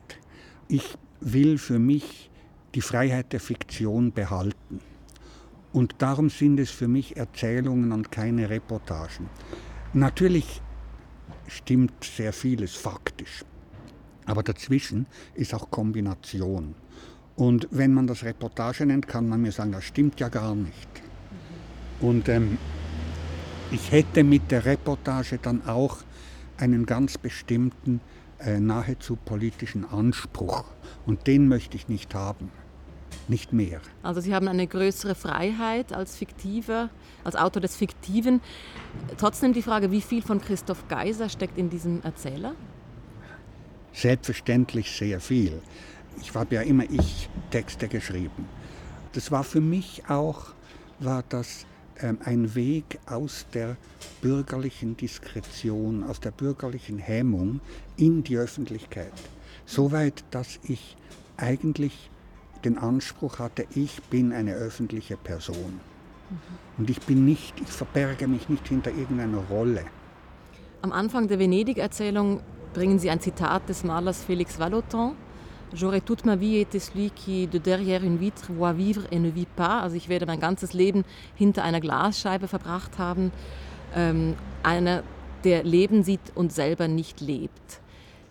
Ich 0.69 0.97
will 1.19 1.57
für 1.57 1.77
mich 1.77 2.31
die 2.73 2.79
Freiheit 2.79 3.33
der 3.33 3.41
Fiktion 3.41 4.13
behalten. 4.13 4.79
Und 5.73 5.95
darum 5.97 6.29
sind 6.29 6.57
es 6.57 6.71
für 6.71 6.87
mich 6.87 7.17
Erzählungen 7.17 7.91
und 7.91 8.13
keine 8.13 8.49
Reportagen. 8.49 9.29
Natürlich 9.91 10.61
stimmt 11.47 12.03
sehr 12.03 12.33
vieles 12.33 12.75
faktisch. 12.75 13.45
Aber 14.25 14.43
dazwischen 14.43 15.05
ist 15.35 15.53
auch 15.53 15.69
Kombination. 15.69 16.75
Und 17.35 17.67
wenn 17.71 17.93
man 17.93 18.07
das 18.07 18.23
Reportage 18.23 18.85
nennt, 18.85 19.07
kann 19.07 19.27
man 19.27 19.41
mir 19.41 19.51
sagen, 19.51 19.71
das 19.71 19.83
stimmt 19.83 20.19
ja 20.19 20.29
gar 20.29 20.55
nicht. 20.55 20.89
Und 21.99 22.29
ähm, 22.29 22.57
ich 23.71 23.91
hätte 23.91 24.23
mit 24.23 24.51
der 24.51 24.65
Reportage 24.65 25.37
dann 25.37 25.65
auch 25.65 25.97
einen 26.57 26.85
ganz 26.85 27.17
bestimmten, 27.17 27.99
äh, 28.39 28.59
nahezu 28.59 29.15
politischen 29.15 29.85
Anspruch. 29.85 30.65
Und 31.05 31.27
den 31.27 31.47
möchte 31.47 31.75
ich 31.75 31.87
nicht 31.87 32.15
haben. 32.15 32.51
Nicht 33.27 33.53
mehr. 33.53 33.81
Also 34.03 34.21
Sie 34.21 34.35
haben 34.35 34.47
eine 34.47 34.67
größere 34.67 35.15
Freiheit 35.15 35.93
als 35.93 36.15
Fiktiver, 36.15 36.89
als 37.23 37.35
Autor 37.35 37.61
des 37.61 37.75
Fiktiven. 37.75 38.41
Trotzdem 39.17 39.53
die 39.53 39.61
Frage, 39.61 39.91
wie 39.91 40.01
viel 40.01 40.21
von 40.21 40.41
Christoph 40.41 40.87
Geiser 40.87 41.29
steckt 41.29 41.57
in 41.57 41.69
diesem 41.69 42.01
Erzähler? 42.03 42.53
selbstverständlich 43.95 44.91
sehr 44.91 45.19
viel. 45.19 45.61
Ich 46.21 46.33
habe 46.33 46.55
ja 46.55 46.61
immer 46.61 46.83
ich 46.89 47.29
Texte 47.49 47.87
geschrieben. 47.87 48.47
Das 49.13 49.31
war 49.31 49.43
für 49.43 49.61
mich 49.61 50.03
auch, 50.09 50.47
war 50.99 51.23
das 51.29 51.65
ähm, 51.99 52.19
ein 52.23 52.55
Weg 52.55 52.99
aus 53.05 53.45
der 53.53 53.77
bürgerlichen 54.21 54.97
Diskretion, 54.97 56.03
aus 56.03 56.19
der 56.19 56.31
bürgerlichen 56.31 56.99
Hemmung 56.99 57.61
in 57.95 58.23
die 58.23 58.37
Öffentlichkeit. 58.37 59.13
Soweit, 59.65 60.23
dass 60.31 60.59
ich 60.63 60.97
eigentlich 61.37 62.09
den 62.65 62.77
Anspruch 62.77 63.39
hatte, 63.39 63.65
ich 63.75 64.01
bin 64.03 64.33
eine 64.33 64.53
öffentliche 64.53 65.17
Person. 65.17 65.79
Und 66.77 66.89
ich 66.89 66.99
bin 67.01 67.23
nicht, 67.25 67.53
ich 67.61 67.67
verberge 67.67 68.27
mich 68.27 68.49
nicht 68.49 68.67
hinter 68.67 68.91
irgendeiner 68.91 69.37
Rolle. 69.49 69.83
Am 70.81 70.91
Anfang 70.91 71.27
der 71.27 71.39
Venedig-Erzählung 71.39 72.41
bringen 72.73 72.99
Sie 72.99 73.09
ein 73.09 73.19
Zitat 73.19 73.69
des 73.69 73.83
Malers 73.83 74.25
Félix 74.27 74.59
Vallotton. 74.59 75.15
J'aurais 75.73 76.01
toute 76.01 76.25
ma 76.25 76.35
vie 76.35 76.57
été 76.57 76.79
celui 76.79 77.09
qui 77.09 77.47
de 77.47 77.57
derrière 77.57 78.03
une 78.03 78.17
vitre 78.17 78.51
voit 78.53 78.73
vivre 78.73 79.03
et 79.11 79.19
ne 79.19 79.29
vit 79.29 79.47
pas. 79.55 79.81
Also 79.81 79.95
ich 79.95 80.09
werde 80.09 80.25
mein 80.25 80.39
ganzes 80.39 80.73
Leben 80.73 81.03
hinter 81.35 81.63
einer 81.63 81.79
Glasscheibe 81.79 82.47
verbracht 82.47 82.97
haben. 82.97 83.31
Ähm, 83.95 84.35
einer, 84.63 85.03
der 85.43 85.63
Leben 85.63 86.03
sieht 86.03 86.31
und 86.35 86.53
selber 86.53 86.87
nicht 86.87 87.19
lebt. 87.19 87.81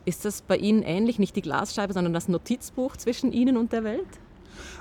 Ist 0.05 0.25
das 0.25 0.43
bei 0.43 0.57
Ihnen 0.57 0.83
ähnlich? 0.83 1.19
Nicht 1.19 1.35
die 1.37 1.43
Glasscheibe, 1.43 1.93
sondern 1.93 2.13
das 2.13 2.29
Notizbuch 2.29 2.97
zwischen 2.97 3.33
Ihnen 3.33 3.57
und 3.57 3.73
der 3.73 3.85
Welt? 3.85 4.07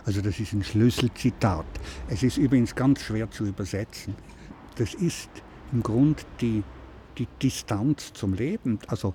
Also 0.06 0.22
das 0.22 0.40
ist 0.40 0.54
ein 0.54 0.64
Schlüsselzitat. 0.64 1.66
Es 2.10 2.24
ist 2.24 2.38
übrigens 2.38 2.76
ganz 2.76 3.02
schwer 3.02 3.32
zu 3.32 3.46
übersetzen. 3.46 4.16
Das 4.76 4.94
ist 4.94 5.30
im 5.72 5.82
Grund 5.82 6.26
die, 6.42 6.64
die 7.18 7.28
Distanz 7.42 8.12
zum 8.14 8.34
Leben, 8.34 8.80
also 8.88 9.14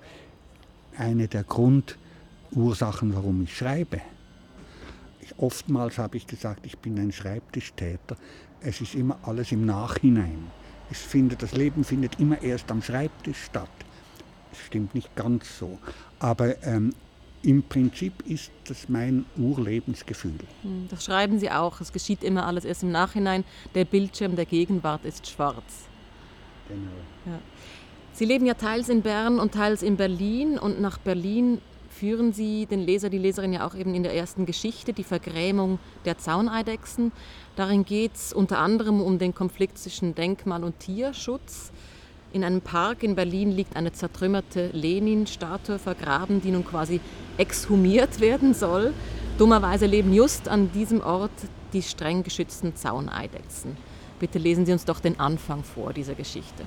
eine 0.97 1.27
der 1.27 1.43
Grundursachen, 1.43 3.13
warum 3.13 3.43
ich 3.43 3.55
schreibe. 3.55 4.01
Ich, 5.21 5.37
oftmals 5.37 5.97
habe 5.97 6.17
ich 6.17 6.25
gesagt, 6.25 6.65
ich 6.65 6.77
bin 6.79 6.97
ein 6.99 7.11
Schreibtischtäter. 7.11 8.17
Es 8.61 8.81
ist 8.81 8.95
immer 8.95 9.19
alles 9.23 9.51
im 9.51 9.65
Nachhinein. 9.65 10.47
Ich 10.89 10.97
finde, 10.97 11.35
das 11.35 11.53
Leben 11.53 11.83
findet 11.83 12.19
immer 12.19 12.41
erst 12.41 12.71
am 12.71 12.81
Schreibtisch 12.81 13.43
statt. 13.43 13.69
Stimmt 14.53 14.95
nicht 14.95 15.15
ganz 15.15 15.57
so. 15.57 15.79
Aber 16.19 16.61
ähm, 16.63 16.93
im 17.41 17.63
Prinzip 17.63 18.13
ist 18.27 18.51
das 18.65 18.89
mein 18.89 19.25
Urlebensgefühl. 19.37 20.39
Hm, 20.63 20.87
das 20.89 21.05
schreiben 21.05 21.39
Sie 21.39 21.49
auch. 21.49 21.79
Es 21.79 21.93
geschieht 21.93 22.23
immer 22.23 22.45
alles 22.45 22.65
erst 22.65 22.83
im 22.83 22.91
Nachhinein. 22.91 23.45
Der 23.75 23.85
Bildschirm 23.85 24.35
der 24.35 24.45
Gegenwart 24.45 25.05
ist 25.05 25.27
schwarz. 25.27 25.87
Genau. 26.67 26.91
Ja. 27.25 27.39
Sie 28.11 28.25
leben 28.25 28.45
ja 28.45 28.55
teils 28.55 28.89
in 28.89 29.01
Bern 29.01 29.39
und 29.39 29.53
teils 29.53 29.81
in 29.81 29.95
Berlin. 29.95 30.59
Und 30.59 30.81
nach 30.81 30.97
Berlin 30.97 31.61
führen 31.89 32.33
Sie 32.33 32.65
den 32.65 32.81
Leser, 32.81 33.09
die 33.09 33.17
Leserin 33.17 33.53
ja 33.53 33.65
auch 33.65 33.75
eben 33.75 33.95
in 33.95 34.03
der 34.03 34.13
ersten 34.13 34.45
Geschichte, 34.45 34.91
die 34.91 35.05
Vergrämung 35.05 35.79
der 36.03 36.17
Zauneidechsen. 36.17 37.13
Darin 37.55 37.85
geht 37.85 38.15
es 38.15 38.33
unter 38.33 38.59
anderem 38.59 39.01
um 39.01 39.19
den 39.19 39.33
Konflikt 39.33 39.77
zwischen 39.77 40.15
Denkmal 40.15 40.63
und 40.63 40.79
Tierschutz. 40.79 41.71
In 42.31 42.43
einem 42.43 42.61
Park 42.61 43.01
in 43.01 43.15
Berlin 43.15 43.51
liegt 43.51 43.75
eine 43.75 43.91
zertrümmerte 43.91 44.69
Lenin-Statue 44.73 45.79
vergraben, 45.79 46.41
die 46.41 46.51
nun 46.51 46.63
quasi 46.63 46.99
exhumiert 47.39 48.19
werden 48.19 48.53
soll. 48.53 48.93
Dummerweise 49.39 49.87
leben 49.87 50.13
just 50.13 50.47
an 50.47 50.71
diesem 50.71 51.01
Ort 51.01 51.31
die 51.73 51.81
streng 51.81 52.21
geschützten 52.21 52.75
Zauneidechsen. 52.75 53.75
Bitte 54.19 54.37
lesen 54.37 54.67
Sie 54.67 54.73
uns 54.73 54.85
doch 54.85 54.99
den 54.99 55.19
Anfang 55.19 55.63
vor 55.63 55.91
dieser 55.91 56.13
Geschichte. 56.13 56.63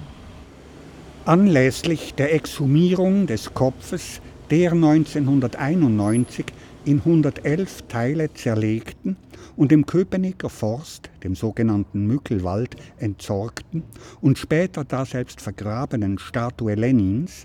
Anlässlich 1.26 2.14
der 2.14 2.34
Exhumierung 2.34 3.28
des 3.28 3.54
Kopfes 3.54 4.20
der 4.50 4.72
1991 4.72 6.46
in 6.84 6.98
111 6.98 7.82
Teile 7.88 8.32
zerlegten 8.34 9.16
und 9.56 9.72
im 9.72 9.86
Köpenicker 9.86 10.48
Forst, 10.48 11.10
dem 11.22 11.34
sogenannten 11.34 12.06
Mückelwald, 12.06 12.76
entsorgten 12.98 13.82
und 14.20 14.38
später 14.38 14.84
daselbst 14.84 15.40
vergrabenen 15.40 16.18
Statue 16.18 16.74
Lenins, 16.74 17.44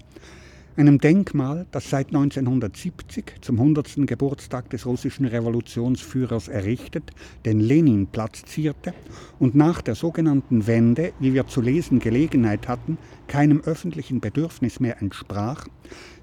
einem 0.78 1.00
Denkmal, 1.00 1.66
das 1.72 1.90
seit 1.90 2.08
1970 2.08 3.42
zum 3.42 3.60
100. 3.60 4.08
Geburtstag 4.08 4.70
des 4.70 4.86
russischen 4.86 5.26
Revolutionsführers 5.26 6.50
errichtet, 6.50 7.12
den 7.46 7.60
Leninplatz 7.60 8.44
zierte 8.46 8.94
und 9.40 9.56
nach 9.56 9.82
der 9.82 9.96
sogenannten 9.96 10.68
Wende, 10.68 11.14
wie 11.20 11.34
wir 11.34 11.48
zu 11.48 11.62
lesen 11.62 11.98
Gelegenheit 12.00 12.68
hatten, 12.68 13.00
keinem 13.28 13.62
öffentlichen 13.62 14.20
Bedürfnis 14.20 14.80
mehr 14.80 15.02
entsprach, 15.02 15.66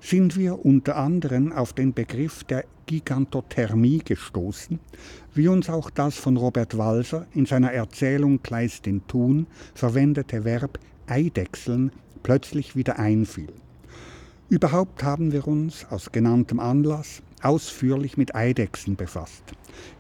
sind 0.01 0.37
wir 0.37 0.65
unter 0.65 0.97
anderem 0.97 1.53
auf 1.53 1.73
den 1.73 1.93
Begriff 1.93 2.45
der 2.45 2.65
Gigantothermie 2.87 3.99
gestoßen, 3.99 4.79
wie 5.35 5.49
uns 5.49 5.69
auch 5.69 5.91
das 5.91 6.17
von 6.17 6.37
Robert 6.37 6.77
Walser 6.77 7.27
in 7.35 7.47
seiner 7.47 7.73
Erzählung 7.73 8.43
Kleist 8.43 8.87
den 8.87 9.07
Thun 9.07 9.47
verwendete 9.75 10.45
Verb 10.45 10.79
Eidechseln 11.07 11.93
plötzlich 12.23 12.77
wieder 12.77 12.99
einfiel. 12.99 13.53
Überhaupt 14.49 15.03
haben 15.03 15.33
wir 15.33 15.47
uns 15.49 15.87
aus 15.91 16.13
genanntem 16.13 16.61
Anlass 16.61 17.23
ausführlich 17.43 18.17
mit 18.17 18.35
Eidechsen 18.35 18.97
befasst, 18.97 19.43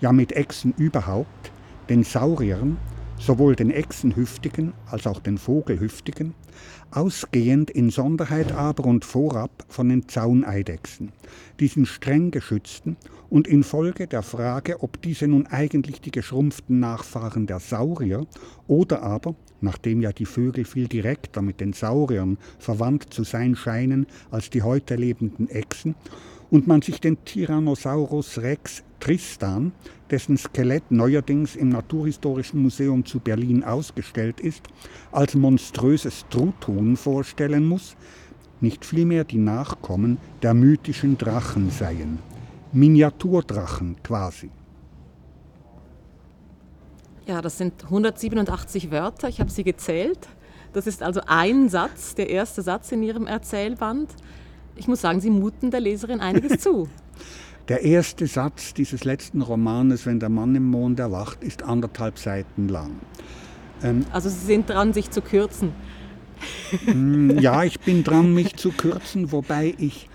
ja 0.00 0.12
mit 0.12 0.33
Echsen 0.33 0.75
überhaupt, 0.76 1.53
den 1.88 2.05
Sauriern, 2.05 2.76
sowohl 3.25 3.57
den 3.57 3.71
Echsenhüftigen 3.71 4.75
als 4.90 5.07
auch 5.07 5.19
den 5.19 5.38
Vogelhüftigen, 5.38 6.35
ausgehend 6.90 7.71
in 7.71 7.88
Sonderheit 7.88 8.52
aber 8.52 8.85
und 8.85 9.04
vorab 9.04 9.64
von 9.69 9.88
den 9.88 10.09
Zauneidechsen, 10.09 11.11
diesen 11.59 11.87
streng 11.87 12.31
geschützten 12.31 12.97
und 13.31 13.49
infolge 13.49 14.07
der 14.07 14.23
Frage, 14.23 14.83
ob 14.83 15.00
diese 15.00 15.26
nun 15.26 15.47
eigentlich 15.47 16.02
die 16.02 16.11
geschrumpften 16.11 16.78
Nachfahren 16.81 17.47
der 17.47 17.61
Saurier 17.61 18.26
oder 18.66 19.02
aber, 19.02 19.35
nachdem 19.62 20.02
ja 20.02 20.12
die 20.12 20.26
Vögel 20.26 20.66
viel 20.66 20.87
direkter 20.87 21.40
mit 21.40 21.61
den 21.61 21.73
Sauriern 21.73 22.37
verwandt 22.59 23.14
zu 23.14 23.25
sein 23.25 23.57
scheinen 23.57 24.07
als 24.31 24.50
die 24.50 24.62
heute 24.62 24.97
lebenden 24.97 25.49
Echsen, 25.49 25.95
und 26.51 26.67
man 26.67 26.83
sich 26.83 27.01
den 27.01 27.25
Tyrannosaurus 27.25 28.39
Rex 28.39 28.83
Tristan, 29.01 29.73
dessen 30.11 30.37
Skelett 30.37 30.91
neuerdings 30.91 31.57
im 31.57 31.69
Naturhistorischen 31.69 32.63
Museum 32.63 33.05
zu 33.05 33.21
Berlin 33.21 33.63
ausgestellt 33.65 34.41
ist, 34.41 34.63
als 35.13 35.35
monströses 35.35 36.25
Truthuhn 36.31 36.97
vorstellen 36.97 37.67
muss, 37.67 37.97
nicht 38.61 38.85
vielmehr 38.85 39.25
die 39.25 39.39
Nachkommen 39.39 40.19
der 40.43 40.55
mythischen 40.55 41.19
Drachen 41.19 41.71
seien. 41.71 42.19
Miniaturdrachen 42.73 43.97
quasi. 44.03 44.51
Ja, 47.27 47.41
das 47.41 47.59
sind 47.59 47.85
187 47.85 48.91
Wörter, 48.91 49.29
ich 49.29 49.41
habe 49.41 49.51
sie 49.51 49.65
gezählt. 49.65 50.29
Das 50.73 50.87
ist 50.87 51.03
also 51.03 51.21
ein 51.27 51.69
Satz, 51.69 52.15
der 52.15 52.29
erste 52.29 52.63
Satz 52.63 52.91
in 52.91 53.03
Ihrem 53.03 53.27
Erzählband. 53.27 54.11
Ich 54.76 54.88
muss 54.88 55.00
sagen, 55.00 55.21
Sie 55.21 55.31
muten 55.31 55.71
der 55.71 55.81
Leserin 55.81 56.21
einiges 56.21 56.61
zu. 56.61 56.88
Der 57.69 57.81
erste 57.83 58.26
Satz 58.26 58.75
dieses 58.75 59.04
letzten 59.04 59.40
Romanes, 59.40 60.04
Wenn 60.04 60.21
der 60.21 60.28
Mann 60.28 60.54
im 60.54 60.64
Mond 60.64 61.00
erwacht, 61.00 61.43
ist 61.43 61.62
anderthalb 61.62 62.19
Seiten 62.19 62.69
lang. 62.69 62.90
Ähm, 63.83 64.04
also 64.12 64.28
Sie 64.28 64.45
sind 64.45 64.69
dran, 64.69 64.93
sich 64.93 65.11
zu 65.11 65.23
kürzen. 65.23 65.73
Mm, 66.87 67.38
ja, 67.38 67.64
ich 67.64 67.81
bin 67.81 68.04
dran, 68.04 68.35
mich 68.35 68.57
zu 68.57 68.71
kürzen, 68.71 69.33
wobei 69.33 69.75
ich, 69.78 70.11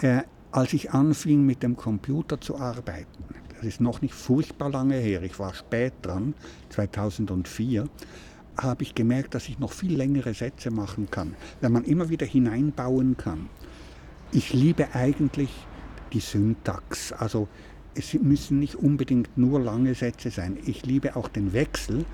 äh, 0.00 0.22
als 0.52 0.72
ich 0.74 0.92
anfing 0.92 1.44
mit 1.44 1.64
dem 1.64 1.76
Computer 1.76 2.40
zu 2.40 2.56
arbeiten, 2.56 3.24
das 3.56 3.66
ist 3.66 3.80
noch 3.80 4.00
nicht 4.00 4.14
furchtbar 4.14 4.70
lange 4.70 4.96
her, 4.96 5.22
ich 5.22 5.38
war 5.40 5.54
spät 5.54 5.94
dran, 6.02 6.34
2004, 6.68 7.88
habe 8.56 8.82
ich 8.82 8.94
gemerkt, 8.94 9.34
dass 9.34 9.48
ich 9.48 9.58
noch 9.58 9.72
viel 9.72 9.96
längere 9.96 10.34
Sätze 10.34 10.70
machen 10.70 11.08
kann, 11.10 11.34
wenn 11.60 11.72
man 11.72 11.84
immer 11.84 12.08
wieder 12.10 12.26
hineinbauen 12.26 13.16
kann. 13.16 13.48
Ich 14.34 14.54
liebe 14.54 14.94
eigentlich 14.94 15.50
die 16.14 16.20
Syntax. 16.20 17.12
Also 17.12 17.48
es 17.94 18.14
müssen 18.14 18.60
nicht 18.60 18.76
unbedingt 18.76 19.36
nur 19.36 19.60
lange 19.60 19.94
Sätze 19.94 20.30
sein. 20.30 20.56
Ich 20.64 20.86
liebe 20.86 21.16
auch 21.16 21.28
den 21.28 21.52
Wechsel 21.52 22.06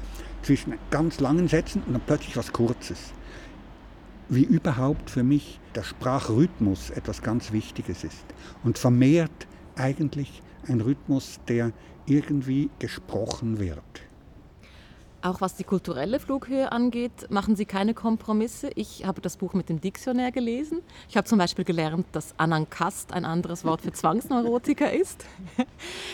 zwischen 0.42 0.74
ganz 0.90 1.20
langen 1.20 1.46
Sätzen 1.46 1.80
und 1.86 1.92
dann 1.92 2.02
plötzlich 2.04 2.36
was 2.36 2.52
Kurzes. 2.52 3.12
Wie 4.28 4.42
überhaupt 4.42 5.10
für 5.10 5.22
mich 5.22 5.60
der 5.76 5.84
Sprachrhythmus 5.84 6.90
etwas 6.90 7.22
ganz 7.22 7.52
Wichtiges 7.52 8.02
ist 8.02 8.24
und 8.64 8.78
vermehrt 8.78 9.46
eigentlich 9.76 10.42
ein 10.66 10.80
Rhythmus, 10.80 11.38
der 11.46 11.70
irgendwie 12.06 12.68
gesprochen 12.80 13.60
wird. 13.60 14.07
Auch 15.20 15.40
was 15.40 15.56
die 15.56 15.64
kulturelle 15.64 16.20
Flughöhe 16.20 16.70
angeht, 16.70 17.28
machen 17.28 17.56
Sie 17.56 17.64
keine 17.64 17.92
Kompromisse. 17.92 18.70
Ich 18.76 19.04
habe 19.04 19.20
das 19.20 19.36
Buch 19.36 19.52
mit 19.52 19.68
dem 19.68 19.80
Diktionär 19.80 20.30
gelesen. 20.30 20.80
Ich 21.08 21.16
habe 21.16 21.26
zum 21.26 21.38
Beispiel 21.38 21.64
gelernt, 21.64 22.06
dass 22.12 22.34
Anankast 22.38 23.12
ein 23.12 23.24
anderes 23.24 23.64
Wort 23.64 23.82
für 23.82 23.92
Zwangsneurotiker 23.92 24.92
ist. 25.00 25.24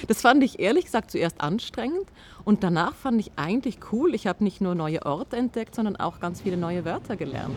Das 0.08 0.22
fand 0.22 0.42
ich 0.42 0.58
ehrlich 0.58 0.86
gesagt 0.86 1.10
zuerst 1.10 1.42
anstrengend 1.42 2.06
und 2.46 2.62
danach 2.64 2.94
fand 2.94 3.20
ich 3.20 3.32
eigentlich 3.36 3.78
cool. 3.92 4.14
Ich 4.14 4.26
habe 4.26 4.42
nicht 4.42 4.62
nur 4.62 4.74
neue 4.74 5.04
Orte 5.04 5.36
entdeckt, 5.36 5.74
sondern 5.74 5.96
auch 5.96 6.18
ganz 6.18 6.40
viele 6.40 6.56
neue 6.56 6.86
Wörter 6.86 7.16
gelernt. 7.16 7.54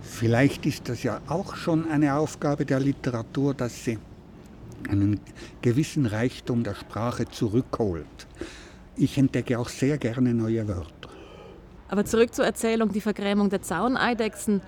Vielleicht 0.00 0.64
ist 0.64 0.88
das 0.88 1.02
ja 1.02 1.20
auch 1.28 1.54
schon 1.54 1.90
eine 1.90 2.14
Aufgabe 2.14 2.64
der 2.64 2.80
Literatur, 2.80 3.52
dass 3.52 3.84
sie 3.84 3.98
einen 4.88 5.20
gewissen 5.60 6.06
Reichtum 6.06 6.62
der 6.62 6.74
Sprache 6.74 7.26
zurückholt. 7.26 8.26
Ich 8.96 9.18
entdecke 9.18 9.58
auch 9.58 9.68
sehr 9.68 9.98
gerne 9.98 10.32
neue 10.34 10.68
Wörter. 10.68 11.10
Aber 11.88 12.04
zurück 12.04 12.34
zur 12.34 12.44
Erzählung, 12.44 12.92
die 12.92 13.00
Vergrämung 13.00 13.50
der 13.50 13.62
Zauneidechsen. 13.62 14.62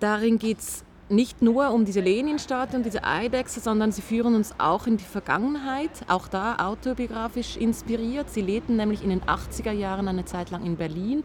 Darin 0.00 0.38
geht 0.38 0.58
es 0.58 0.84
nicht 1.08 1.42
nur 1.42 1.70
um 1.70 1.84
diese 1.84 2.00
Leninstatue 2.00 2.76
und 2.78 2.86
diese 2.86 3.04
Eidechse, 3.04 3.60
sondern 3.60 3.92
sie 3.92 4.00
führen 4.00 4.34
uns 4.34 4.54
auch 4.58 4.86
in 4.86 4.96
die 4.96 5.04
Vergangenheit, 5.04 5.90
auch 6.08 6.28
da 6.28 6.56
autobiografisch 6.56 7.56
inspiriert. 7.56 8.30
Sie 8.30 8.40
lebten 8.40 8.76
nämlich 8.76 9.02
in 9.02 9.10
den 9.10 9.22
80er 9.22 9.72
Jahren 9.72 10.08
eine 10.08 10.24
Zeit 10.24 10.50
lang 10.50 10.64
in 10.64 10.76
Berlin, 10.76 11.24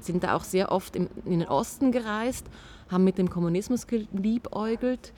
sind 0.00 0.24
da 0.24 0.34
auch 0.34 0.44
sehr 0.44 0.72
oft 0.72 0.96
in 0.96 1.08
den 1.24 1.46
Osten 1.46 1.92
gereist, 1.92 2.46
haben 2.90 3.04
mit 3.04 3.18
dem 3.18 3.30
Kommunismus 3.30 3.86
geliebäugelt. 3.86 5.12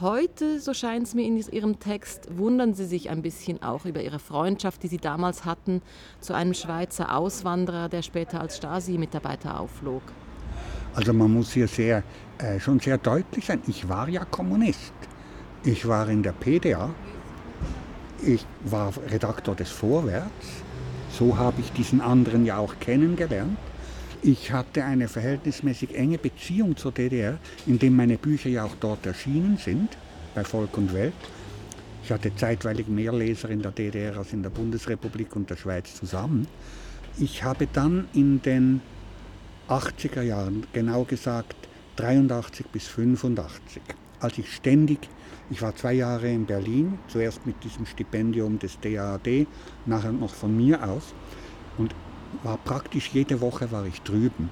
Heute, 0.00 0.58
so 0.58 0.74
scheint 0.74 1.06
es 1.06 1.14
mir 1.14 1.24
in 1.24 1.36
Ihrem 1.36 1.78
Text, 1.78 2.36
wundern 2.36 2.74
Sie 2.74 2.84
sich 2.84 3.10
ein 3.10 3.22
bisschen 3.22 3.62
auch 3.62 3.84
über 3.84 4.02
Ihre 4.02 4.18
Freundschaft, 4.18 4.82
die 4.82 4.88
Sie 4.88 4.96
damals 4.96 5.44
hatten 5.44 5.82
zu 6.18 6.34
einem 6.34 6.52
Schweizer 6.52 7.16
Auswanderer, 7.16 7.88
der 7.88 8.02
später 8.02 8.40
als 8.40 8.56
Stasi-Mitarbeiter 8.56 9.60
aufflog. 9.60 10.02
Also 10.96 11.12
man 11.12 11.32
muss 11.32 11.52
hier 11.52 11.68
sehr, 11.68 12.02
äh, 12.38 12.58
schon 12.58 12.80
sehr 12.80 12.98
deutlich 12.98 13.46
sein, 13.46 13.62
ich 13.68 13.88
war 13.88 14.08
ja 14.08 14.24
Kommunist. 14.24 14.92
Ich 15.62 15.86
war 15.86 16.08
in 16.08 16.24
der 16.24 16.32
PDA, 16.32 16.90
ich 18.20 18.44
war 18.64 18.92
Redaktor 19.12 19.54
des 19.54 19.70
Vorwärts, 19.70 20.64
so 21.12 21.38
habe 21.38 21.60
ich 21.60 21.70
diesen 21.70 22.00
anderen 22.00 22.44
ja 22.44 22.58
auch 22.58 22.80
kennengelernt. 22.80 23.58
Ich 24.26 24.52
hatte 24.52 24.82
eine 24.82 25.06
verhältnismäßig 25.06 25.94
enge 25.94 26.16
Beziehung 26.16 26.78
zur 26.78 26.92
DDR, 26.92 27.36
indem 27.66 27.94
meine 27.94 28.16
Bücher 28.16 28.48
ja 28.48 28.64
auch 28.64 28.74
dort 28.80 29.04
erschienen 29.04 29.58
sind, 29.58 29.98
bei 30.34 30.42
Volk 30.44 30.78
und 30.78 30.94
Welt. 30.94 31.12
Ich 32.02 32.10
hatte 32.10 32.34
zeitweilig 32.34 32.88
mehr 32.88 33.12
Leser 33.12 33.50
in 33.50 33.60
der 33.60 33.72
DDR 33.72 34.16
als 34.16 34.32
in 34.32 34.42
der 34.42 34.48
Bundesrepublik 34.48 35.36
und 35.36 35.50
der 35.50 35.56
Schweiz 35.56 35.94
zusammen. 35.94 36.48
Ich 37.18 37.44
habe 37.44 37.68
dann 37.70 38.08
in 38.14 38.40
den 38.40 38.80
80er 39.68 40.22
Jahren, 40.22 40.66
genau 40.72 41.04
gesagt 41.04 41.68
83 41.96 42.64
bis 42.68 42.88
85, 42.88 43.82
als 44.20 44.38
ich 44.38 44.50
ständig, 44.54 45.00
ich 45.50 45.60
war 45.60 45.76
zwei 45.76 45.92
Jahre 45.92 46.32
in 46.32 46.46
Berlin, 46.46 46.98
zuerst 47.08 47.44
mit 47.44 47.62
diesem 47.62 47.84
Stipendium 47.84 48.58
des 48.58 48.80
DAAD, 48.80 49.46
nachher 49.84 50.12
noch 50.12 50.32
von 50.32 50.56
mir 50.56 50.82
aus 50.82 51.12
und 51.76 51.94
war 52.42 52.58
praktisch 52.58 53.10
jede 53.12 53.40
Woche 53.40 53.70
war 53.70 53.86
ich 53.86 54.02
drüben 54.02 54.50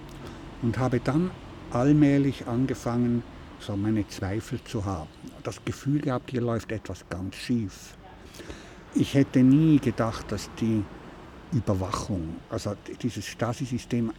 und 0.63 0.79
habe 0.79 1.01
dann 1.01 1.31
allmählich 1.71 2.47
angefangen, 2.47 3.23
so 3.59 3.77
meine 3.77 4.07
Zweifel 4.09 4.63
zu 4.65 4.85
haben. 4.85 5.09
Das 5.43 5.65
Gefühl 5.65 6.01
gehabt, 6.01 6.31
hier 6.31 6.41
läuft 6.41 6.73
etwas 6.73 7.05
ganz 7.09 7.37
schief. 7.37 7.97
Ich 8.95 9.15
hätte 9.15 9.41
nie 9.43 9.79
gedacht, 9.79 10.31
dass 10.31 10.51
die 10.61 10.85
Überwachung, 11.53 12.37
also 12.51 12.75
dieses 13.03 13.27
Stasi-System 13.27 14.13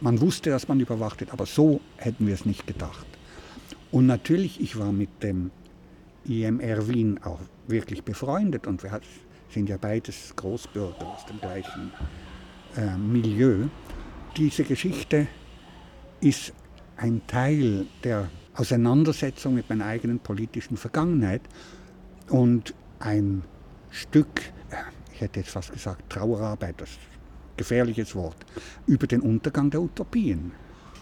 man 0.00 0.20
wusste, 0.20 0.50
dass 0.50 0.68
man 0.68 0.78
überwacht 0.78 1.20
wird, 1.20 1.32
aber 1.32 1.46
so 1.46 1.80
hätten 1.96 2.26
wir 2.26 2.34
es 2.34 2.44
nicht 2.44 2.66
gedacht. 2.66 3.06
Und 3.90 4.06
natürlich, 4.06 4.60
ich 4.60 4.78
war 4.78 4.92
mit 4.92 5.22
dem 5.22 5.50
IMR 6.24 6.88
Wien 6.88 7.18
auch 7.24 7.40
wirklich 7.66 8.04
befreundet 8.04 8.66
und 8.66 8.82
wir 8.82 9.00
sind 9.50 9.68
ja 9.68 9.76
beides 9.76 10.34
Großbürger 10.36 11.06
aus 11.06 11.26
dem 11.26 11.40
gleichen 11.40 11.90
äh, 12.76 12.96
Milieu. 12.96 13.66
Diese 14.36 14.64
Geschichte 14.64 15.26
ist 16.20 16.52
ein 16.96 17.22
Teil 17.26 17.86
der 18.04 18.28
Auseinandersetzung 18.54 19.54
mit 19.54 19.68
meiner 19.68 19.86
eigenen 19.86 20.18
politischen 20.18 20.76
Vergangenheit 20.76 21.42
und 22.28 22.74
ein 22.98 23.42
Stück, 23.90 24.40
äh, 24.70 24.76
ich 25.12 25.20
hätte 25.20 25.40
jetzt 25.40 25.50
fast 25.50 25.72
gesagt 25.72 26.10
Trauerarbeit, 26.10 26.80
das 26.80 26.90
gefährliches 27.56 28.14
Wort, 28.14 28.36
über 28.86 29.06
den 29.06 29.20
Untergang 29.20 29.70
der 29.70 29.82
Utopien. 29.82 30.52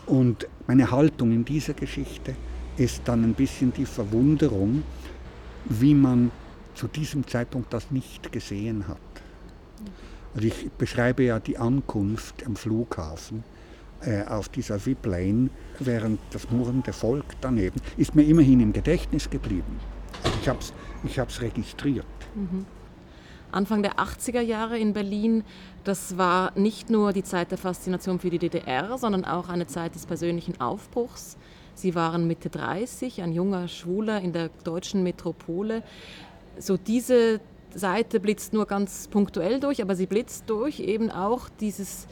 Und 0.07 0.47
meine 0.67 0.91
Haltung 0.91 1.33
in 1.33 1.45
dieser 1.45 1.75
Geschichte 1.75 2.35
ist 2.77 3.03
dann 3.07 3.25
ein 3.25 3.35
bisschen 3.35 3.73
die 3.73 3.87
Verwunderung, 3.87 4.83
wie 5.65 5.95
man 5.95 6.31
zu 6.75 6.89
diesem 6.89 7.27
Zeitpunkt 7.27 7.73
das 7.73 7.91
nicht 7.91 8.31
gesehen 8.33 8.87
hat. 8.87 8.99
Also 10.37 10.49
ich 10.49 10.71
beschreibe 10.73 11.25
ja 11.25 11.41
die 11.41 11.57
Ankunft 11.57 12.45
am 12.45 12.57
Flughafen 12.57 13.43
äh, 14.03 14.23
auf 14.25 14.51
dieser 14.51 14.85
VIP-Lane, 14.85 15.49
während 15.79 16.21
das 16.31 16.51
murrende 16.51 16.93
Volk 16.93 17.25
daneben 17.41 17.81
ist 17.97 18.15
mir 18.15 18.25
immerhin 18.25 18.61
im 18.61 18.75
Gedächtnis 18.75 19.31
geblieben. 19.31 19.81
Also 20.23 20.37
ich 20.43 20.49
habe 20.49 20.59
es 20.59 20.75
ich 21.05 21.19
hab's 21.19 21.41
registriert. 21.41 22.05
Mhm. 22.35 22.67
Anfang 23.51 23.83
der 23.83 23.95
80er 23.95 24.43
Jahre 24.43 24.79
in 24.79 24.93
Berlin, 24.93 25.43
das 25.85 26.19
war 26.19 26.53
nicht 26.55 26.91
nur 26.91 27.15
die 27.15 27.23
Zeit 27.23 27.51
der 27.51 27.59
Faszination 27.59 28.19
für 28.19 28.29
die 28.29 28.39
DDR, 28.39 28.99
sondern 28.99 29.25
auch 29.25 29.49
eine 29.49 29.67
Zeit 29.67 29.95
des 29.95 30.05
persönlichen 30.05 30.61
Aufbruchs. 30.61 31.39
Sie 31.73 31.95
waren 31.95 32.27
Mitte 32.27 32.51
30, 32.51 33.23
ein 33.23 33.33
junger 33.33 33.69
Schwuler 33.69 34.21
in 34.21 34.35
der 34.35 34.51
deutschen 34.65 35.03
Metropole. 35.03 35.83
So 36.59 36.77
diese 36.77 37.41
Seite 37.77 38.21
blitzt 38.21 38.53
nur 38.53 38.67
ganz 38.67 39.09
punktuell 39.09 39.61
durch, 39.61 39.83
aber 39.83 39.95
sie 39.95 40.07
blitzt 40.07 40.45
durch 40.49 40.81
eben 40.81 41.11
auch 41.11 41.49
dieses, 41.61 42.07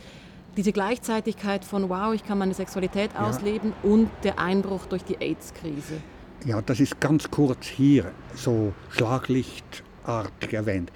diese 0.57 0.72
Gleichzeitigkeit 0.72 1.64
von, 1.64 1.88
wow, 1.88 2.14
ich 2.14 2.24
kann 2.24 2.38
meine 2.38 2.55
Sexualität 2.55 3.11
ja. 3.14 3.29
ausleben 3.29 3.72
und 3.83 4.11
der 4.22 4.38
Einbruch 4.38 4.87
durch 4.87 5.05
die 5.05 5.16
AIDS-Krise. 5.16 6.00
Ja, 6.44 6.61
das 6.61 6.81
ist 6.81 7.00
ganz 7.00 7.31
kurz 7.31 7.66
hier 7.66 8.11
so 8.35 8.72
schlaglichtartig 8.90 10.53
erwähnt 10.53 10.92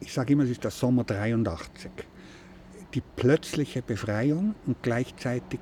ich 0.00 0.12
sage 0.12 0.32
immer, 0.32 0.44
es 0.44 0.50
ist 0.50 0.64
der 0.64 0.70
Sommer 0.70 1.04
83. 1.04 1.90
Die 2.94 3.02
plötzliche 3.16 3.82
Befreiung 3.82 4.54
und 4.66 4.82
gleichzeitig 4.82 5.60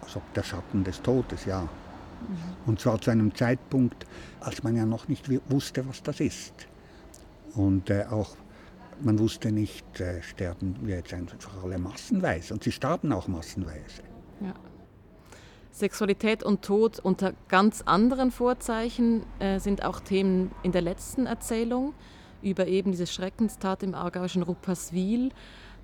also 0.00 0.22
der 0.34 0.42
Schatten 0.42 0.84
des 0.84 1.00
Todes, 1.02 1.44
ja. 1.44 1.62
Mhm. 1.62 1.68
Und 2.66 2.80
zwar 2.80 3.00
zu 3.00 3.10
einem 3.10 3.34
Zeitpunkt, 3.34 4.06
als 4.40 4.62
man 4.62 4.76
ja 4.76 4.84
noch 4.84 5.08
nicht 5.08 5.28
wusste, 5.50 5.86
was 5.86 6.02
das 6.02 6.20
ist. 6.20 6.66
Und 7.54 7.90
äh, 7.90 8.06
auch 8.10 8.36
man 9.00 9.18
wusste 9.18 9.50
nicht, 9.50 10.00
äh, 10.00 10.22
sterben 10.22 10.76
wir 10.82 10.96
jetzt 10.96 11.12
einfach 11.12 11.62
alle 11.62 11.78
massenweise. 11.78 12.54
Und 12.54 12.62
sie 12.62 12.72
starben 12.72 13.12
auch 13.12 13.28
massenweise. 13.28 14.02
Ja. 14.40 14.54
Sexualität 15.70 16.42
und 16.42 16.62
Tod 16.62 16.98
unter 16.98 17.32
ganz 17.48 17.82
anderen 17.82 18.30
Vorzeichen 18.30 19.24
äh, 19.38 19.58
sind 19.58 19.84
auch 19.84 20.00
Themen 20.00 20.50
in 20.62 20.72
der 20.72 20.82
letzten 20.82 21.26
Erzählung 21.26 21.94
über 22.42 22.66
eben 22.66 22.90
diese 22.90 23.06
Schreckenstat 23.06 23.82
im 23.82 23.94
aargauischen 23.94 24.42
Rupperswil. 24.42 25.30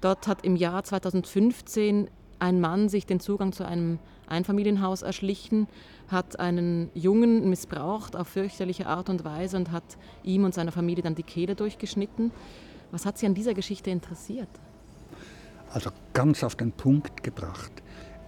Dort 0.00 0.28
hat 0.28 0.44
im 0.44 0.56
Jahr 0.56 0.84
2015 0.84 2.10
ein 2.38 2.60
Mann 2.60 2.88
sich 2.88 3.06
den 3.06 3.20
Zugang 3.20 3.52
zu 3.52 3.64
einem 3.64 3.98
Einfamilienhaus 4.28 5.02
erschlichen, 5.02 5.66
hat 6.08 6.38
einen 6.38 6.90
Jungen 6.94 7.48
missbraucht 7.48 8.16
auf 8.16 8.28
fürchterliche 8.28 8.86
Art 8.86 9.08
und 9.08 9.24
Weise 9.24 9.56
und 9.56 9.70
hat 9.72 9.84
ihm 10.22 10.44
und 10.44 10.54
seiner 10.54 10.72
Familie 10.72 11.02
dann 11.02 11.14
die 11.14 11.22
Kehle 11.22 11.54
durchgeschnitten. 11.54 12.30
Was 12.90 13.04
hat 13.04 13.18
Sie 13.18 13.26
an 13.26 13.34
dieser 13.34 13.54
Geschichte 13.54 13.90
interessiert? 13.90 14.48
Also 15.70 15.90
ganz 16.14 16.42
auf 16.42 16.56
den 16.56 16.72
Punkt 16.72 17.22
gebracht. 17.22 17.72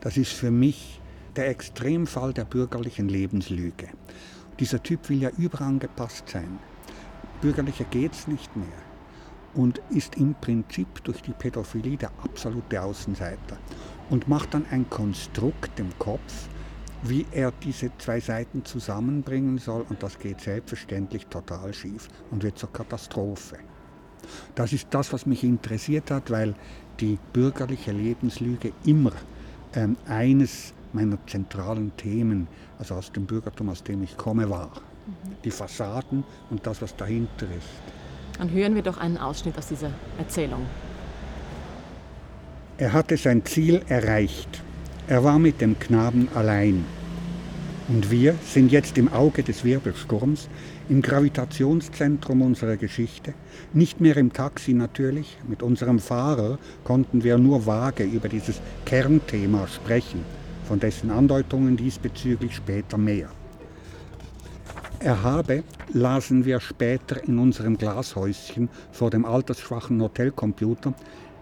Das 0.00 0.16
ist 0.16 0.32
für 0.32 0.50
mich 0.50 1.00
der 1.36 1.48
Extremfall 1.48 2.32
der 2.32 2.44
bürgerlichen 2.44 3.08
Lebenslüge. 3.08 3.88
Dieser 4.58 4.82
Typ 4.82 5.08
will 5.08 5.22
ja 5.22 5.30
überangepasst 5.30 6.28
sein. 6.28 6.58
Bürgerlicher 7.40 7.84
geht 7.84 8.12
es 8.12 8.26
nicht 8.26 8.54
mehr 8.56 8.89
und 9.54 9.80
ist 9.90 10.16
im 10.16 10.34
Prinzip 10.34 11.02
durch 11.04 11.22
die 11.22 11.32
Pädophilie 11.32 11.96
der 11.96 12.10
absolute 12.22 12.80
Außenseiter 12.82 13.58
und 14.10 14.28
macht 14.28 14.54
dann 14.54 14.66
ein 14.70 14.88
Konstrukt 14.88 15.78
im 15.78 15.90
Kopf, 15.98 16.48
wie 17.02 17.26
er 17.32 17.52
diese 17.62 17.90
zwei 17.98 18.20
Seiten 18.20 18.64
zusammenbringen 18.64 19.58
soll 19.58 19.84
und 19.88 20.02
das 20.02 20.18
geht 20.18 20.40
selbstverständlich 20.40 21.26
total 21.26 21.72
schief 21.72 22.08
und 22.30 22.42
wird 22.42 22.58
zur 22.58 22.72
Katastrophe. 22.72 23.56
Das 24.54 24.72
ist 24.72 24.88
das, 24.90 25.12
was 25.12 25.26
mich 25.26 25.42
interessiert 25.44 26.10
hat, 26.10 26.30
weil 26.30 26.54
die 27.00 27.18
bürgerliche 27.32 27.92
Lebenslüge 27.92 28.72
immer 28.84 29.12
ähm, 29.74 29.96
eines 30.06 30.74
meiner 30.92 31.18
zentralen 31.26 31.96
Themen, 31.96 32.48
also 32.78 32.96
aus 32.96 33.12
dem 33.12 33.26
Bürgertum, 33.26 33.70
aus 33.70 33.82
dem 33.82 34.02
ich 34.02 34.16
komme, 34.16 34.50
war 34.50 34.70
die 35.44 35.50
Fassaden 35.50 36.24
und 36.50 36.66
das, 36.66 36.82
was 36.82 36.94
dahinter 36.96 37.46
ist. 37.46 37.99
Dann 38.40 38.50
hören 38.52 38.74
wir 38.74 38.80
doch 38.80 38.96
einen 38.96 39.18
Ausschnitt 39.18 39.58
aus 39.58 39.68
dieser 39.68 39.90
Erzählung. 40.16 40.64
Er 42.78 42.94
hatte 42.94 43.18
sein 43.18 43.44
Ziel 43.44 43.82
erreicht. 43.86 44.62
Er 45.08 45.22
war 45.22 45.38
mit 45.38 45.60
dem 45.60 45.78
Knaben 45.78 46.26
allein. 46.34 46.86
Und 47.88 48.10
wir 48.10 48.34
sind 48.46 48.72
jetzt 48.72 48.96
im 48.96 49.12
Auge 49.12 49.42
des 49.42 49.62
Wirbelsturms, 49.62 50.48
im 50.88 51.02
Gravitationszentrum 51.02 52.40
unserer 52.40 52.78
Geschichte, 52.78 53.34
nicht 53.74 54.00
mehr 54.00 54.16
im 54.16 54.32
Taxi 54.32 54.72
natürlich. 54.72 55.36
Mit 55.46 55.62
unserem 55.62 55.98
Fahrer 55.98 56.58
konnten 56.82 57.22
wir 57.22 57.36
nur 57.36 57.66
vage 57.66 58.04
über 58.04 58.30
dieses 58.30 58.62
Kernthema 58.86 59.68
sprechen, 59.68 60.24
von 60.66 60.80
dessen 60.80 61.10
Andeutungen 61.10 61.76
diesbezüglich 61.76 62.54
später 62.54 62.96
mehr. 62.96 63.28
Er 65.02 65.22
habe, 65.22 65.64
lasen 65.94 66.44
wir 66.44 66.60
später 66.60 67.24
in 67.24 67.38
unserem 67.38 67.78
Glashäuschen 67.78 68.68
vor 68.92 69.08
dem 69.08 69.24
altersschwachen 69.24 70.02
Hotelcomputer, 70.02 70.92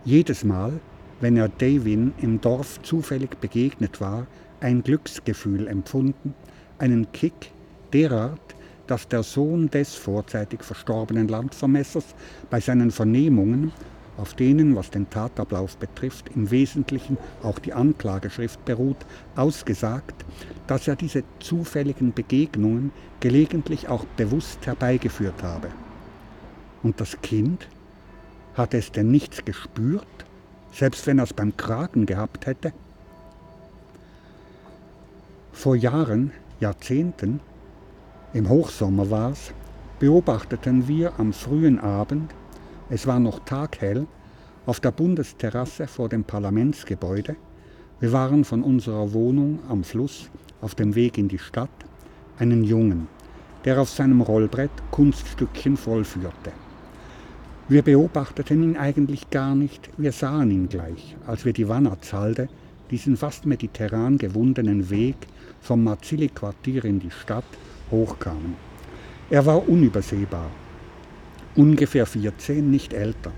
jedes 0.04 0.44
Mal, 0.44 0.74
wenn 1.20 1.36
er 1.36 1.48
Davin 1.48 2.14
im 2.22 2.40
Dorf 2.40 2.80
zufällig 2.82 3.40
begegnet 3.40 4.00
war, 4.00 4.28
ein 4.60 4.84
Glücksgefühl 4.84 5.66
empfunden, 5.66 6.34
einen 6.78 7.10
Kick 7.10 7.50
derart, 7.92 8.38
dass 8.86 9.08
der 9.08 9.24
Sohn 9.24 9.68
des 9.68 9.96
vorzeitig 9.96 10.62
verstorbenen 10.62 11.26
Landvermessers 11.26 12.14
bei 12.50 12.60
seinen 12.60 12.92
Vernehmungen, 12.92 13.72
auf 14.18 14.34
denen, 14.34 14.76
was 14.76 14.90
den 14.90 15.08
Tatablauf 15.08 15.76
betrifft, 15.76 16.30
im 16.34 16.50
Wesentlichen 16.50 17.16
auch 17.42 17.58
die 17.58 17.72
Anklageschrift 17.72 18.64
beruht, 18.64 18.98
ausgesagt, 19.36 20.24
dass 20.66 20.88
er 20.88 20.96
diese 20.96 21.22
zufälligen 21.40 22.12
Begegnungen 22.12 22.92
gelegentlich 23.20 23.88
auch 23.88 24.04
bewusst 24.16 24.66
herbeigeführt 24.66 25.42
habe. 25.42 25.68
Und 26.82 27.00
das 27.00 27.20
Kind? 27.22 27.68
Hatte 28.54 28.78
es 28.78 28.90
denn 28.90 29.10
nichts 29.10 29.44
gespürt, 29.44 30.06
selbst 30.72 31.06
wenn 31.06 31.18
er 31.18 31.24
es 31.24 31.32
beim 31.32 31.56
Kragen 31.56 32.06
gehabt 32.06 32.46
hätte? 32.46 32.72
Vor 35.52 35.76
Jahren, 35.76 36.32
Jahrzehnten 36.60 37.40
im 38.32 38.48
Hochsommer 38.48 39.10
war 39.10 39.32
es, 39.32 39.52
beobachteten 40.00 40.86
wir 40.88 41.18
am 41.18 41.32
frühen 41.32 41.78
Abend, 41.78 42.32
es 42.90 43.06
war 43.06 43.20
noch 43.20 43.40
taghell, 43.40 44.06
auf 44.66 44.80
der 44.80 44.90
Bundesterrasse 44.90 45.86
vor 45.86 46.08
dem 46.08 46.24
Parlamentsgebäude, 46.24 47.36
wir 48.00 48.12
waren 48.12 48.44
von 48.44 48.62
unserer 48.62 49.12
Wohnung 49.12 49.58
am 49.68 49.82
Fluss 49.82 50.30
auf 50.60 50.74
dem 50.74 50.94
Weg 50.94 51.18
in 51.18 51.28
die 51.28 51.38
Stadt, 51.38 51.70
einen 52.38 52.64
Jungen, 52.64 53.08
der 53.64 53.80
auf 53.80 53.90
seinem 53.90 54.20
Rollbrett 54.20 54.70
Kunststückchen 54.90 55.76
vollführte. 55.76 56.52
Wir 57.68 57.82
beobachteten 57.82 58.62
ihn 58.62 58.76
eigentlich 58.76 59.28
gar 59.30 59.54
nicht, 59.54 59.90
wir 59.98 60.12
sahen 60.12 60.50
ihn 60.50 60.68
gleich, 60.68 61.16
als 61.26 61.44
wir 61.44 61.52
die 61.52 61.68
Wannerzhalde, 61.68 62.48
diesen 62.90 63.16
fast 63.16 63.44
mediterran 63.44 64.16
gewundenen 64.16 64.88
Weg 64.88 65.16
vom 65.60 65.84
Marzilli-Quartier 65.84 66.84
in 66.84 67.00
die 67.00 67.10
Stadt, 67.10 67.44
hochkamen. 67.90 68.54
Er 69.28 69.44
war 69.44 69.68
unübersehbar, 69.68 70.50
ungefähr 71.58 72.06
14, 72.06 72.70
nicht 72.70 72.92
älter, 72.92 73.32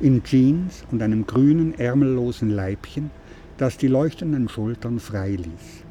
in 0.00 0.22
Jeans 0.22 0.84
und 0.92 1.02
einem 1.02 1.26
grünen, 1.26 1.76
ärmellosen 1.76 2.50
Leibchen, 2.50 3.10
das 3.58 3.76
die 3.76 3.88
leuchtenden 3.88 4.48
Schultern 4.48 5.00
frei 5.00 5.30
ließ. 5.30 5.84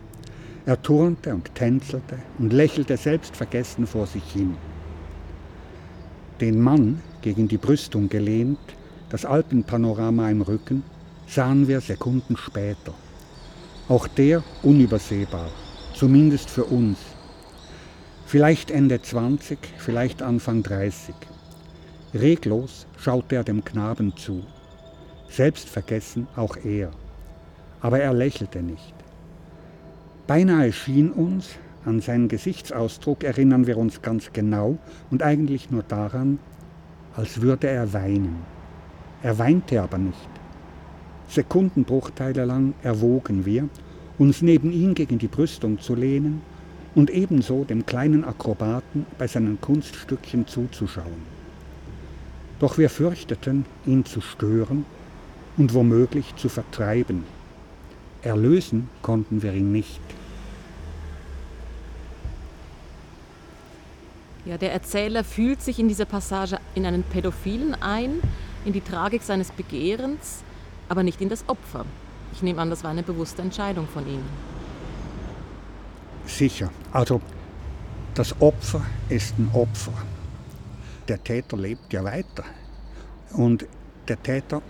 Er 0.65 0.82
turnte 0.82 1.36
und 1.36 1.53
tänzelte 1.56 2.17
und 2.39 2.53
lächelte 2.53 2.95
selbstvergessen 2.95 3.86
vor 3.86 4.08
sich 4.08 4.23
hin. 4.32 4.56
Den 6.39 6.62
Mann, 6.62 7.01
gegen 7.21 7.49
die 7.49 7.58
Brüstung 7.58 8.08
gelehnt, 8.08 8.60
das 9.10 9.25
Alpenpanorama 9.25 10.30
im 10.30 10.41
Rücken, 10.41 10.84
sahen 11.27 11.67
wir 11.67 11.82
Sekunden 11.82 12.38
später. 12.38 12.93
Auch 13.89 14.08
der 14.08 14.41
unübersehbar, 14.63 15.49
zumindest 15.93 16.49
für 16.49 16.63
uns, 16.63 16.97
Vielleicht 18.27 18.71
Ende 18.71 19.01
20, 19.01 19.58
vielleicht 19.77 20.21
Anfang 20.21 20.62
30. 20.62 21.15
Reglos 22.19 22.88
schaute 22.97 23.36
er 23.36 23.43
dem 23.43 23.63
Knaben 23.63 24.15
zu. 24.15 24.43
Selbstvergessen 25.30 26.27
auch 26.36 26.58
er. 26.58 26.91
Aber 27.82 27.99
er 27.99 28.13
lächelte 28.13 28.62
nicht. 28.62 28.93
Beinahe 30.25 30.71
schien 30.73 31.12
uns, 31.12 31.49
an 31.86 32.01
seinen 32.01 32.27
Gesichtsausdruck 32.27 33.23
erinnern 33.23 33.67
wir 33.67 33.77
uns 33.77 34.01
ganz 34.01 34.34
genau 34.34 34.77
und 35.10 35.23
eigentlich 35.23 35.71
nur 35.71 35.84
daran, 35.84 36.39
als 37.15 37.41
würde 37.41 37.67
er 37.67 37.93
weinen. 37.93 38.38
Er 39.23 39.38
weinte 39.38 39.82
aber 39.82 39.97
nicht. 39.97 40.30
Sekundenbruchteile 41.30 42.45
lang 42.45 42.73
erwogen 42.84 43.45
wir, 43.45 43.69
uns 44.17 44.41
neben 44.41 44.71
ihn 44.71 44.95
gegen 44.95 45.17
die 45.17 45.27
Brüstung 45.27 45.80
zu 45.80 45.95
lehnen 45.95 46.41
und 46.95 47.10
ebenso 47.10 47.63
dem 47.63 47.86
kleinen 47.86 48.23
Akrobaten 48.23 49.06
bei 49.17 49.27
seinen 49.27 49.62
Kunststückchen 49.62 50.47
zuzuschauen. 50.47 51.37
Doch 52.60 52.78
wir 52.78 52.89
fürchteten, 52.89 53.65
ihn 53.86 54.06
zu 54.06 54.22
stören 54.22 54.86
und 55.58 55.74
womöglich 55.74 56.36
zu 56.36 56.50
vertreiben. 56.50 57.24
Erlösen 58.22 58.89
konnten 59.02 59.41
wir 59.43 59.54
ihn 59.54 59.72
nicht. 59.72 60.02
Ja, 64.46 64.58
der 64.58 64.72
Erzähler 64.72 65.24
fühlt 65.24 65.62
sich 65.62 65.78
in 65.78 65.88
dieser 65.88 66.06
Passage 66.06 66.58
in 66.74 66.86
einen 66.86 67.04
Pädophilen 67.04 67.76
ein, 67.82 68.22
in 68.65 68.74
die 68.74 68.82
Tragik 68.82 69.22
seines 69.22 69.52
Begehrens, 69.52 70.43
aber 70.89 71.04
nicht 71.04 71.22
in 71.22 71.30
das 71.30 71.43
Opfer. 71.48 71.86
Ich 72.34 72.41
nehme 72.41 72.62
an, 72.62 72.70
das 72.70 72.84
war 72.84 72.91
eine 72.91 73.04
bewusste 73.04 73.41
Entscheidung 73.41 73.88
von 73.88 74.08
ihm. 74.08 74.22
Sicher. 76.26 76.72
Also 76.91 77.22
das 78.13 78.39
Opfer 78.41 78.82
ist 79.10 79.38
ein 79.38 79.50
Opfer. 79.54 79.93
Der 81.08 81.24
Täter 81.24 81.58
lebt 81.58 81.93
ja 81.93 82.04
weiter. 82.04 82.43
Und 83.34 83.65
der 84.08 84.22
Täter 84.22 84.62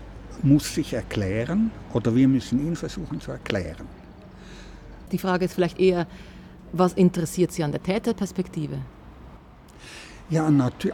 muss 0.42 0.74
sich 0.74 0.94
erklären 0.94 1.70
oder 1.92 2.14
wir 2.14 2.28
müssen 2.28 2.64
ihn 2.64 2.76
versuchen 2.76 3.20
zu 3.20 3.32
erklären. 3.32 3.86
Die 5.10 5.18
Frage 5.18 5.46
ist 5.46 5.54
vielleicht 5.54 5.80
eher, 5.80 6.06
was 6.72 6.92
interessiert 6.92 7.50
Sie 7.52 7.64
an 7.64 7.72
der 7.72 7.82
Täterperspektive? 7.82 8.78
Ja, 10.30 10.46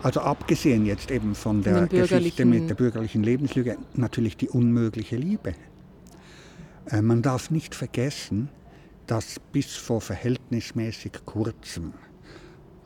also 0.02 0.20
abgesehen 0.20 0.86
jetzt 0.86 1.10
eben 1.10 1.34
von 1.34 1.62
der 1.62 1.88
Geschichte 1.88 2.44
mit 2.44 2.70
der 2.70 2.76
bürgerlichen 2.76 3.24
Lebenslüge, 3.24 3.76
natürlich 3.94 4.36
die 4.36 4.48
unmögliche 4.48 5.16
Liebe. 5.16 5.54
Äh, 6.86 7.02
man 7.02 7.20
darf 7.20 7.50
nicht 7.50 7.74
vergessen, 7.74 8.48
dass 9.08 9.40
bis 9.52 9.74
vor 9.74 10.00
verhältnismäßig 10.00 11.12
kurzem, 11.24 11.94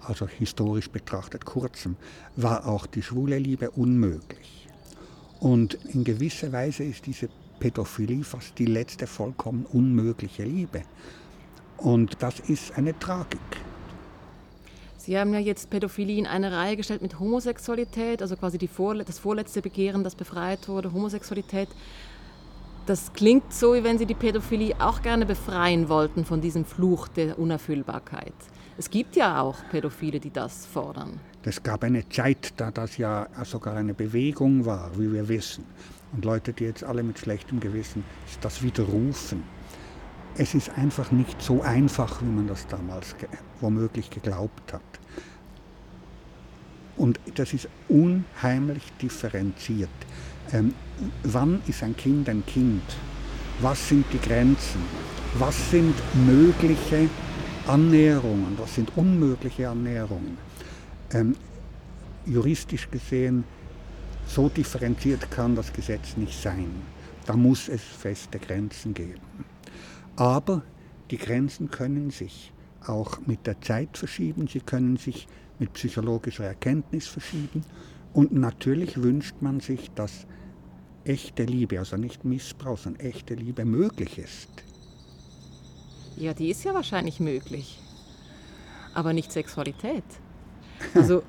also 0.08 0.26
historisch 0.26 0.90
betrachtet 0.90 1.44
kurzem, 1.44 1.96
war 2.36 2.66
auch 2.66 2.86
die 2.86 3.02
schwule 3.02 3.38
Liebe 3.38 3.70
unmöglich. 3.70 4.68
Und 5.40 5.74
in 5.94 6.04
gewisser 6.04 6.50
Weise 6.52 6.84
ist 6.84 7.06
diese 7.06 7.28
Pädophilie 7.60 8.24
fast 8.24 8.58
die 8.58 8.66
letzte 8.66 9.06
vollkommen 9.06 9.66
unmögliche 9.66 10.44
Liebe. 10.44 10.82
Und 11.76 12.22
das 12.22 12.40
ist 12.40 12.76
eine 12.76 12.98
Tragik. 12.98 13.40
Sie 14.96 15.18
haben 15.18 15.32
ja 15.32 15.40
jetzt 15.40 15.70
Pädophilie 15.70 16.18
in 16.18 16.26
eine 16.26 16.52
Reihe 16.52 16.76
gestellt 16.76 17.02
mit 17.02 17.18
Homosexualität, 17.18 18.20
also 18.20 18.36
quasi 18.36 18.58
Vorle 18.68 19.04
das 19.04 19.18
vorletzte 19.18 19.62
Begehren, 19.62 20.04
das 20.04 20.14
befreit 20.14 20.68
wurde, 20.68 20.92
Homosexualität. 20.92 21.68
Das 22.88 23.12
klingt 23.12 23.52
so, 23.52 23.74
wie 23.74 23.84
wenn 23.84 23.98
Sie 23.98 24.06
die 24.06 24.14
Pädophilie 24.14 24.74
auch 24.78 25.02
gerne 25.02 25.26
befreien 25.26 25.90
wollten 25.90 26.24
von 26.24 26.40
diesem 26.40 26.64
Fluch 26.64 27.06
der 27.06 27.38
Unerfüllbarkeit. 27.38 28.32
Es 28.78 28.88
gibt 28.88 29.14
ja 29.14 29.42
auch 29.42 29.56
Pädophile, 29.70 30.20
die 30.20 30.30
das 30.30 30.64
fordern. 30.64 31.20
Es 31.42 31.62
gab 31.62 31.84
eine 31.84 32.08
Zeit, 32.08 32.54
da 32.56 32.70
das 32.70 32.96
ja 32.96 33.28
sogar 33.44 33.76
eine 33.76 33.92
Bewegung 33.92 34.64
war, 34.64 34.90
wie 34.98 35.12
wir 35.12 35.28
wissen. 35.28 35.66
Und 36.14 36.24
Leute, 36.24 36.54
die 36.54 36.64
jetzt 36.64 36.82
alle 36.82 37.02
mit 37.02 37.18
schlechtem 37.18 37.60
Gewissen 37.60 38.04
das 38.40 38.62
widerrufen. 38.62 39.42
Es 40.38 40.54
ist 40.54 40.70
einfach 40.70 41.10
nicht 41.10 41.42
so 41.42 41.60
einfach, 41.60 42.22
wie 42.22 42.26
man 42.26 42.46
das 42.46 42.66
damals 42.68 43.14
womöglich 43.60 44.08
geglaubt 44.08 44.72
hat. 44.72 44.80
Und 46.96 47.20
das 47.34 47.52
ist 47.52 47.68
unheimlich 47.90 48.90
differenziert. 49.02 49.90
Ähm, 50.52 50.74
wann 51.24 51.60
ist 51.66 51.82
ein 51.82 51.96
Kind 51.96 52.28
ein 52.28 52.44
Kind? 52.46 52.82
Was 53.60 53.88
sind 53.88 54.06
die 54.12 54.18
Grenzen? 54.18 54.80
Was 55.34 55.70
sind 55.70 55.94
mögliche 56.26 57.08
Annäherungen? 57.66 58.56
Was 58.58 58.76
sind 58.76 58.96
unmögliche 58.96 59.68
Annäherungen? 59.68 60.38
Ähm, 61.12 61.36
juristisch 62.24 62.90
gesehen, 62.90 63.44
so 64.26 64.48
differenziert 64.48 65.30
kann 65.30 65.54
das 65.54 65.72
Gesetz 65.72 66.16
nicht 66.16 66.40
sein. 66.40 66.70
Da 67.26 67.34
muss 67.34 67.68
es 67.68 67.82
feste 67.82 68.38
Grenzen 68.38 68.94
geben. 68.94 69.20
Aber 70.16 70.62
die 71.10 71.18
Grenzen 71.18 71.70
können 71.70 72.10
sich 72.10 72.52
auch 72.86 73.18
mit 73.26 73.46
der 73.46 73.60
Zeit 73.60 73.98
verschieben, 73.98 74.48
sie 74.48 74.60
können 74.60 74.96
sich 74.96 75.28
mit 75.58 75.72
psychologischer 75.74 76.44
Erkenntnis 76.44 77.06
verschieben 77.06 77.64
und 78.12 78.32
natürlich 78.32 79.02
wünscht 79.02 79.36
man 79.40 79.60
sich, 79.60 79.90
dass 79.92 80.26
echte 81.08 81.44
Liebe, 81.44 81.78
also 81.78 81.96
nicht 81.96 82.24
Missbrauch, 82.24 82.78
sondern 82.78 83.06
echte 83.06 83.34
Liebe 83.34 83.64
möglich 83.64 84.18
ist. 84.18 84.48
Ja, 86.16 86.34
die 86.34 86.50
ist 86.50 86.64
ja 86.64 86.74
wahrscheinlich 86.74 87.20
möglich. 87.20 87.78
Aber 88.94 89.12
nicht 89.12 89.32
Sexualität. 89.32 90.04
Also 90.94 91.22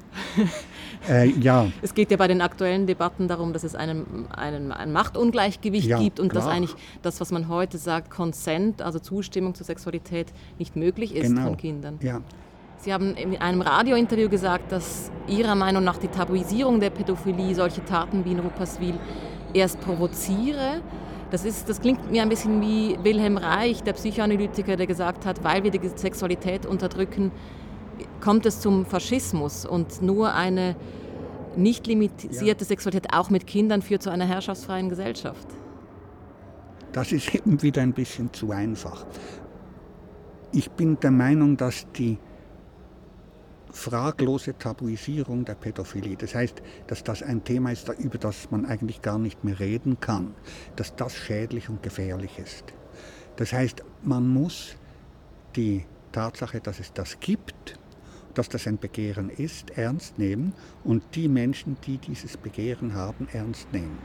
äh, 1.09 1.29
ja. 1.29 1.71
Es 1.81 1.93
geht 1.93 2.11
ja 2.11 2.17
bei 2.17 2.27
den 2.27 2.41
aktuellen 2.41 2.87
Debatten 2.87 3.27
darum, 3.27 3.53
dass 3.53 3.63
es 3.63 3.75
einen, 3.75 4.27
einen, 4.31 4.71
ein 4.71 4.91
Machtungleichgewicht 4.91 5.87
ja, 5.87 5.99
gibt 5.99 6.19
und 6.19 6.29
klar. 6.29 6.43
dass 6.43 6.51
eigentlich 6.51 6.75
das, 7.01 7.21
was 7.21 7.31
man 7.31 7.47
heute 7.47 7.77
sagt, 7.77 8.09
Consent, 8.09 8.81
also 8.81 8.99
Zustimmung 8.99 9.55
zur 9.55 9.65
Sexualität, 9.65 10.27
nicht 10.57 10.75
möglich 10.75 11.15
ist 11.15 11.27
genau. 11.27 11.43
von 11.43 11.57
Kindern. 11.57 11.99
Ja. 12.01 12.21
Sie 12.77 12.93
haben 12.93 13.15
in 13.15 13.35
einem 13.37 13.61
Radiointerview 13.61 14.29
gesagt, 14.29 14.71
dass 14.71 15.11
Ihrer 15.27 15.53
Meinung 15.53 15.83
nach 15.83 15.97
die 15.97 16.07
Tabuisierung 16.07 16.79
der 16.79 16.91
Pädophilie 16.91 17.53
solche 17.53 17.83
Taten 17.83 18.23
wie 18.23 18.31
in 18.31 18.39
Rupperswil 18.39 18.97
erst 19.53 19.79
provoziere. 19.81 20.81
Das, 21.31 21.45
ist, 21.45 21.69
das 21.69 21.79
klingt 21.79 22.11
mir 22.11 22.23
ein 22.23 22.29
bisschen 22.29 22.61
wie 22.61 22.97
Wilhelm 23.03 23.37
Reich, 23.37 23.83
der 23.83 23.93
Psychoanalytiker, 23.93 24.75
der 24.75 24.87
gesagt 24.87 25.25
hat, 25.25 25.43
weil 25.43 25.63
wir 25.63 25.71
die 25.71 25.79
Sexualität 25.95 26.65
unterdrücken, 26.65 27.31
kommt 28.19 28.45
es 28.45 28.61
zum 28.61 28.85
Faschismus 28.85 29.65
und 29.65 30.01
nur 30.01 30.33
eine 30.33 30.75
nicht 31.55 31.87
limitierte 31.87 32.63
ja. 32.63 32.67
Sexualität 32.67 33.13
auch 33.13 33.29
mit 33.29 33.45
Kindern 33.47 33.81
führt 33.81 34.01
zu 34.01 34.09
einer 34.09 34.25
herrschaftsfreien 34.25 34.89
Gesellschaft. 34.89 35.47
Das 36.91 37.11
ist 37.11 37.33
eben 37.35 37.61
wieder 37.61 37.81
ein 37.81 37.93
bisschen 37.93 38.33
zu 38.33 38.51
einfach. 38.51 39.05
Ich 40.51 40.71
bin 40.71 40.99
der 40.99 41.11
Meinung, 41.11 41.57
dass 41.57 41.85
die 41.91 42.17
fraglose 43.71 44.57
Tabuisierung 44.57 45.45
der 45.45 45.55
Pädophilie, 45.55 46.15
das 46.15 46.35
heißt, 46.35 46.61
dass 46.87 47.03
das 47.03 47.23
ein 47.23 47.43
Thema 47.43 47.71
ist, 47.71 47.89
über 47.99 48.17
das 48.17 48.51
man 48.51 48.65
eigentlich 48.65 49.01
gar 49.01 49.19
nicht 49.19 49.43
mehr 49.43 49.59
reden 49.59 49.99
kann, 49.99 50.33
dass 50.75 50.95
das 50.95 51.13
schädlich 51.13 51.69
und 51.69 51.83
gefährlich 51.83 52.39
ist. 52.39 52.65
Das 53.35 53.53
heißt, 53.53 53.83
man 54.03 54.27
muss 54.27 54.75
die 55.55 55.85
Tatsache, 56.11 56.59
dass 56.59 56.79
es 56.79 56.93
das 56.93 57.19
gibt, 57.19 57.79
dass 58.33 58.49
das 58.49 58.67
ein 58.67 58.77
Begehren 58.77 59.29
ist, 59.29 59.71
ernst 59.71 60.17
nehmen 60.17 60.53
und 60.83 61.03
die 61.15 61.27
Menschen, 61.27 61.77
die 61.85 61.97
dieses 61.97 62.37
Begehren 62.37 62.93
haben, 62.93 63.27
ernst 63.31 63.71
nehmen. 63.71 63.97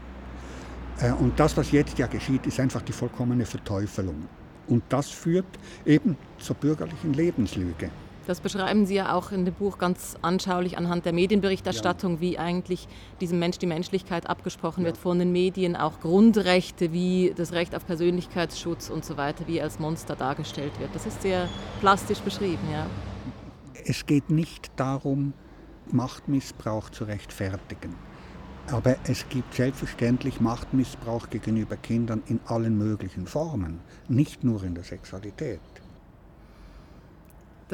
Äh, 1.01 1.13
und 1.13 1.39
das, 1.39 1.57
was 1.57 1.73
jetzt 1.73 1.99
ja 1.99 2.07
geschieht, 2.07 2.47
ist 2.47 2.61
einfach 2.61 2.83
die 2.83 2.93
vollkommene 2.93 3.47
Verteufelung. 3.47 4.29
Und 4.67 4.83
das 4.89 5.09
führt 5.11 5.47
eben 5.85 6.17
zur 6.39 6.57
bürgerlichen 6.57 7.13
Lebenslüge. 7.13 7.91
Das 8.27 8.41
beschreiben 8.41 8.87
Sie 8.87 8.95
ja 8.95 9.15
auch 9.15 9.33
in 9.33 9.45
dem 9.45 9.53
Buch 9.53 9.77
ganz 9.77 10.17
anschaulich 10.23 10.79
anhand 10.79 11.05
der 11.05 11.13
Medienberichterstattung, 11.13 12.15
ja. 12.15 12.21
wie 12.21 12.39
eigentlich 12.39 12.89
diesem 13.21 13.39
Mensch 13.39 13.59
die 13.59 13.67
Menschlichkeit 13.67 14.29
abgesprochen 14.29 14.81
ja. 14.81 14.87
wird 14.87 14.97
von 14.97 15.19
den 15.19 15.31
Medien, 15.33 15.77
auch 15.77 16.01
Grundrechte 16.01 16.93
wie 16.93 17.35
das 17.37 17.53
Recht 17.53 17.75
auf 17.75 17.87
Persönlichkeitsschutz 17.87 18.89
und 18.89 19.05
so 19.05 19.17
weiter, 19.17 19.47
wie 19.47 19.61
als 19.61 19.79
Monster 19.79 20.17
dargestellt 20.17 20.73
wird. 20.81 20.95
Das 20.95 21.05
ist 21.05 21.21
sehr 21.23 21.49
plastisch 21.81 22.21
beschrieben, 22.21 22.67
ja. 22.73 22.87
Es 23.85 24.07
geht 24.07 24.31
nicht 24.31 24.71
darum, 24.77 25.35
Machtmissbrauch 25.93 26.89
zu 26.89 27.05
rechtfertigen. 27.05 27.95
Aber 28.69 28.97
es 29.07 29.29
gibt 29.29 29.53
selbstverständlich 29.53 30.41
Machtmissbrauch 30.41 31.29
gegenüber 31.29 31.77
Kindern 31.77 32.23
in 32.27 32.41
allen 32.47 32.79
möglichen 32.79 33.27
Formen, 33.27 33.81
nicht 34.09 34.43
nur 34.43 34.65
in 34.65 34.75
der 34.75 34.85
Sexualität. 34.85 35.61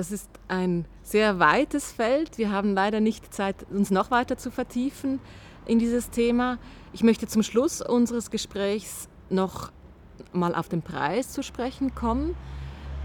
Das 0.01 0.11
ist 0.11 0.31
ein 0.49 0.87
sehr 1.03 1.41
weites 1.41 1.93
Feld. 1.93 2.39
Wir 2.39 2.51
haben 2.51 2.73
leider 2.73 3.01
nicht 3.01 3.35
Zeit, 3.35 3.67
uns 3.69 3.91
noch 3.91 4.11
weiter 4.11 4.39
zu 4.39 4.51
vertiefen 4.51 5.21
in 5.67 5.79
dieses 5.79 6.09
Thema. 6.09 6.57
Ich 6.95 7.03
möchte 7.03 7.27
zum 7.27 7.43
Schluss 7.43 7.83
unseres 7.83 8.31
Gesprächs 8.31 9.11
noch 9.29 9.71
mal 10.33 10.55
auf 10.55 10.71
den 10.71 10.81
Preis 10.81 11.33
zu 11.33 11.43
sprechen 11.43 11.95
kommen 11.95 12.35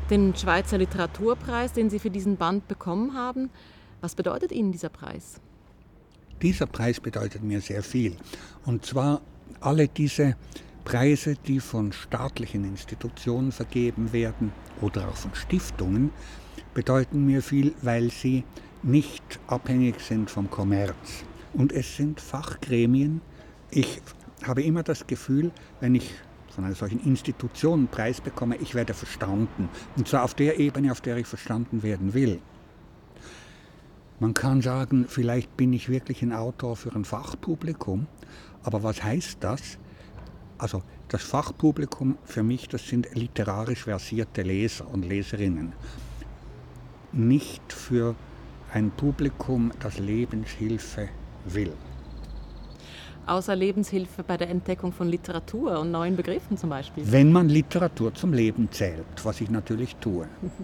den 0.09 0.37
Schweizer 0.37 0.77
Literaturpreis, 0.77 1.73
den 1.73 1.89
Sie 1.89 1.99
für 1.99 2.11
diesen 2.11 2.37
Band 2.37 2.69
bekommen 2.69 3.13
haben. 3.13 3.49
Was 3.99 4.15
bedeutet 4.15 4.53
Ihnen 4.53 4.71
dieser 4.71 4.87
Preis? 4.87 5.41
Dieser 6.41 6.65
Preis 6.65 7.01
bedeutet 7.01 7.43
mir 7.43 7.59
sehr 7.59 7.83
viel. 7.83 8.15
Und 8.65 8.85
zwar 8.85 9.19
alle 9.59 9.89
diese 9.89 10.37
Preise, 10.85 11.35
die 11.45 11.59
von 11.59 11.91
staatlichen 11.91 12.63
Institutionen 12.63 13.51
vergeben 13.51 14.13
werden 14.13 14.53
oder 14.79 15.09
auch 15.09 15.17
von 15.17 15.35
Stiftungen, 15.35 16.11
bedeuten 16.75 17.25
mir 17.25 17.41
viel, 17.41 17.73
weil 17.81 18.11
sie 18.11 18.43
nicht 18.83 19.39
abhängig 19.47 19.99
sind 20.01 20.29
vom 20.29 20.51
Kommerz. 20.51 21.23
Und 21.53 21.71
es 21.71 21.95
sind 21.95 22.21
Fachgremien. 22.21 23.21
Ich 23.71 24.01
habe 24.43 24.61
immer 24.61 24.83
das 24.83 25.07
Gefühl, 25.07 25.51
wenn 25.79 25.95
ich 25.95 26.13
von 26.53 26.65
einer 26.65 26.75
solchen 26.75 27.03
Institution 27.03 27.87
Preis 27.87 28.21
bekomme, 28.21 28.57
ich 28.57 28.75
werde 28.75 28.93
verstanden. 28.93 29.69
Und 29.97 30.07
zwar 30.07 30.23
auf 30.23 30.35
der 30.35 30.59
Ebene, 30.59 30.91
auf 30.91 31.01
der 31.01 31.17
ich 31.17 31.25
verstanden 31.25 31.81
werden 31.81 32.13
will. 32.13 32.39
Man 34.19 34.33
kann 34.33 34.61
sagen, 34.61 35.05
vielleicht 35.09 35.57
bin 35.57 35.73
ich 35.73 35.89
wirklich 35.89 36.21
ein 36.21 36.31
Autor 36.31 36.75
für 36.75 36.93
ein 36.95 37.03
Fachpublikum, 37.03 38.07
aber 38.63 38.83
was 38.83 39.03
heißt 39.03 39.37
das? 39.41 39.77
Also 40.57 40.83
das 41.09 41.23
Fachpublikum 41.23 42.17
für 42.23 42.43
mich, 42.43 42.69
das 42.69 42.87
sind 42.87 43.13
literarisch 43.13 43.83
versierte 43.83 44.41
Leser 44.41 44.87
und 44.87 45.03
Leserinnen. 45.03 45.73
Nicht 47.15 47.73
für 47.73 48.15
ein 48.71 48.91
Publikum, 48.91 49.71
das 49.79 49.97
Lebenshilfe 49.97 51.09
will 51.45 51.73
außer 53.27 53.55
Lebenshilfe 53.55 54.23
bei 54.23 54.37
der 54.37 54.49
Entdeckung 54.49 54.91
von 54.91 55.09
Literatur 55.09 55.79
und 55.79 55.91
neuen 55.91 56.15
Begriffen 56.15 56.57
zum 56.57 56.69
Beispiel? 56.69 57.03
Wenn 57.11 57.31
man 57.31 57.49
Literatur 57.49 58.13
zum 58.13 58.33
Leben 58.33 58.71
zählt, 58.71 59.05
was 59.23 59.41
ich 59.41 59.49
natürlich 59.49 59.95
tue. 59.97 60.27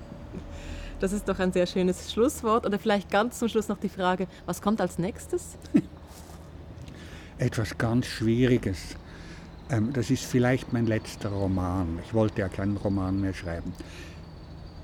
Das 0.99 1.13
ist 1.13 1.27
doch 1.27 1.39
ein 1.39 1.51
sehr 1.51 1.65
schönes 1.65 2.13
Schlusswort. 2.13 2.63
Oder 2.63 2.77
vielleicht 2.77 3.09
ganz 3.09 3.39
zum 3.39 3.47
Schluss 3.47 3.67
noch 3.67 3.79
die 3.79 3.89
Frage, 3.89 4.27
was 4.45 4.61
kommt 4.61 4.79
als 4.79 4.99
nächstes? 4.99 5.57
Etwas 7.39 7.75
ganz 7.79 8.05
Schwieriges. 8.05 8.95
Ähm, 9.71 9.91
das 9.93 10.11
ist 10.11 10.23
vielleicht 10.23 10.73
mein 10.73 10.85
letzter 10.85 11.29
Roman. 11.29 11.97
Ich 12.05 12.13
wollte 12.13 12.41
ja 12.41 12.49
keinen 12.49 12.77
Roman 12.77 13.19
mehr 13.19 13.33
schreiben. 13.33 13.73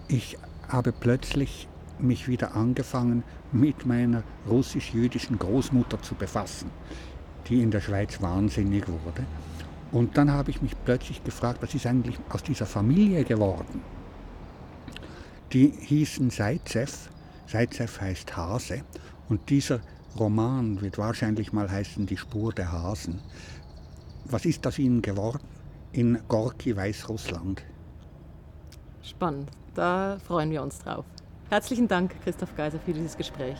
Ich 0.07 0.39
habe 0.67 0.91
plötzlich 0.91 1.67
mich 1.99 2.27
wieder 2.27 2.55
angefangen, 2.55 3.23
mit 3.51 3.85
meiner 3.85 4.23
russisch-jüdischen 4.47 5.39
Großmutter 5.39 6.01
zu 6.01 6.15
befassen 6.15 6.69
die 7.47 7.61
in 7.61 7.71
der 7.71 7.81
Schweiz 7.81 8.21
wahnsinnig 8.21 8.87
wurde. 8.87 9.25
Und 9.91 10.17
dann 10.17 10.31
habe 10.31 10.51
ich 10.51 10.61
mich 10.61 10.73
plötzlich 10.83 11.23
gefragt, 11.23 11.61
was 11.61 11.73
ist 11.73 11.85
eigentlich 11.85 12.17
aus 12.29 12.43
dieser 12.43 12.65
Familie 12.65 13.23
geworden? 13.23 13.81
Die 15.53 15.69
hießen 15.69 16.29
Seitzev, 16.29 17.09
Seitzev 17.45 18.01
heißt 18.01 18.35
Hase, 18.35 18.81
und 19.29 19.49
dieser 19.49 19.79
Roman 20.19 20.81
wird 20.81 20.97
wahrscheinlich 20.97 21.53
mal 21.53 21.69
heißen 21.69 22.05
Die 22.05 22.17
Spur 22.17 22.51
der 22.51 22.71
Hasen. 22.71 23.21
Was 24.25 24.45
ist 24.45 24.65
aus 24.67 24.79
ihnen 24.79 25.01
geworden? 25.01 25.43
In 25.93 26.19
Gorki, 26.27 26.75
Weißrussland. 26.75 27.63
Spannend, 29.07 29.49
da 29.73 30.17
freuen 30.27 30.51
wir 30.51 30.61
uns 30.61 30.79
drauf. 30.79 31.05
Herzlichen 31.49 31.87
Dank, 31.87 32.13
Christoph 32.23 32.53
Geiser, 32.57 32.77
für 32.77 32.91
dieses 32.91 33.15
Gespräch. 33.15 33.57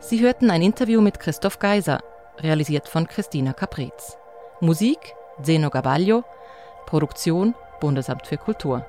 Sie 0.00 0.20
hörten 0.20 0.50
ein 0.50 0.62
Interview 0.62 1.02
mit 1.02 1.20
Christoph 1.20 1.58
Geiser, 1.58 2.00
realisiert 2.38 2.88
von 2.88 3.06
Christina 3.06 3.52
Capriz. 3.52 4.16
Musik 4.60 4.98
Zeno 5.42 5.68
Gabaglio, 5.68 6.24
Produktion 6.86 7.54
Bundesamt 7.80 8.26
für 8.26 8.38
Kultur. 8.38 8.84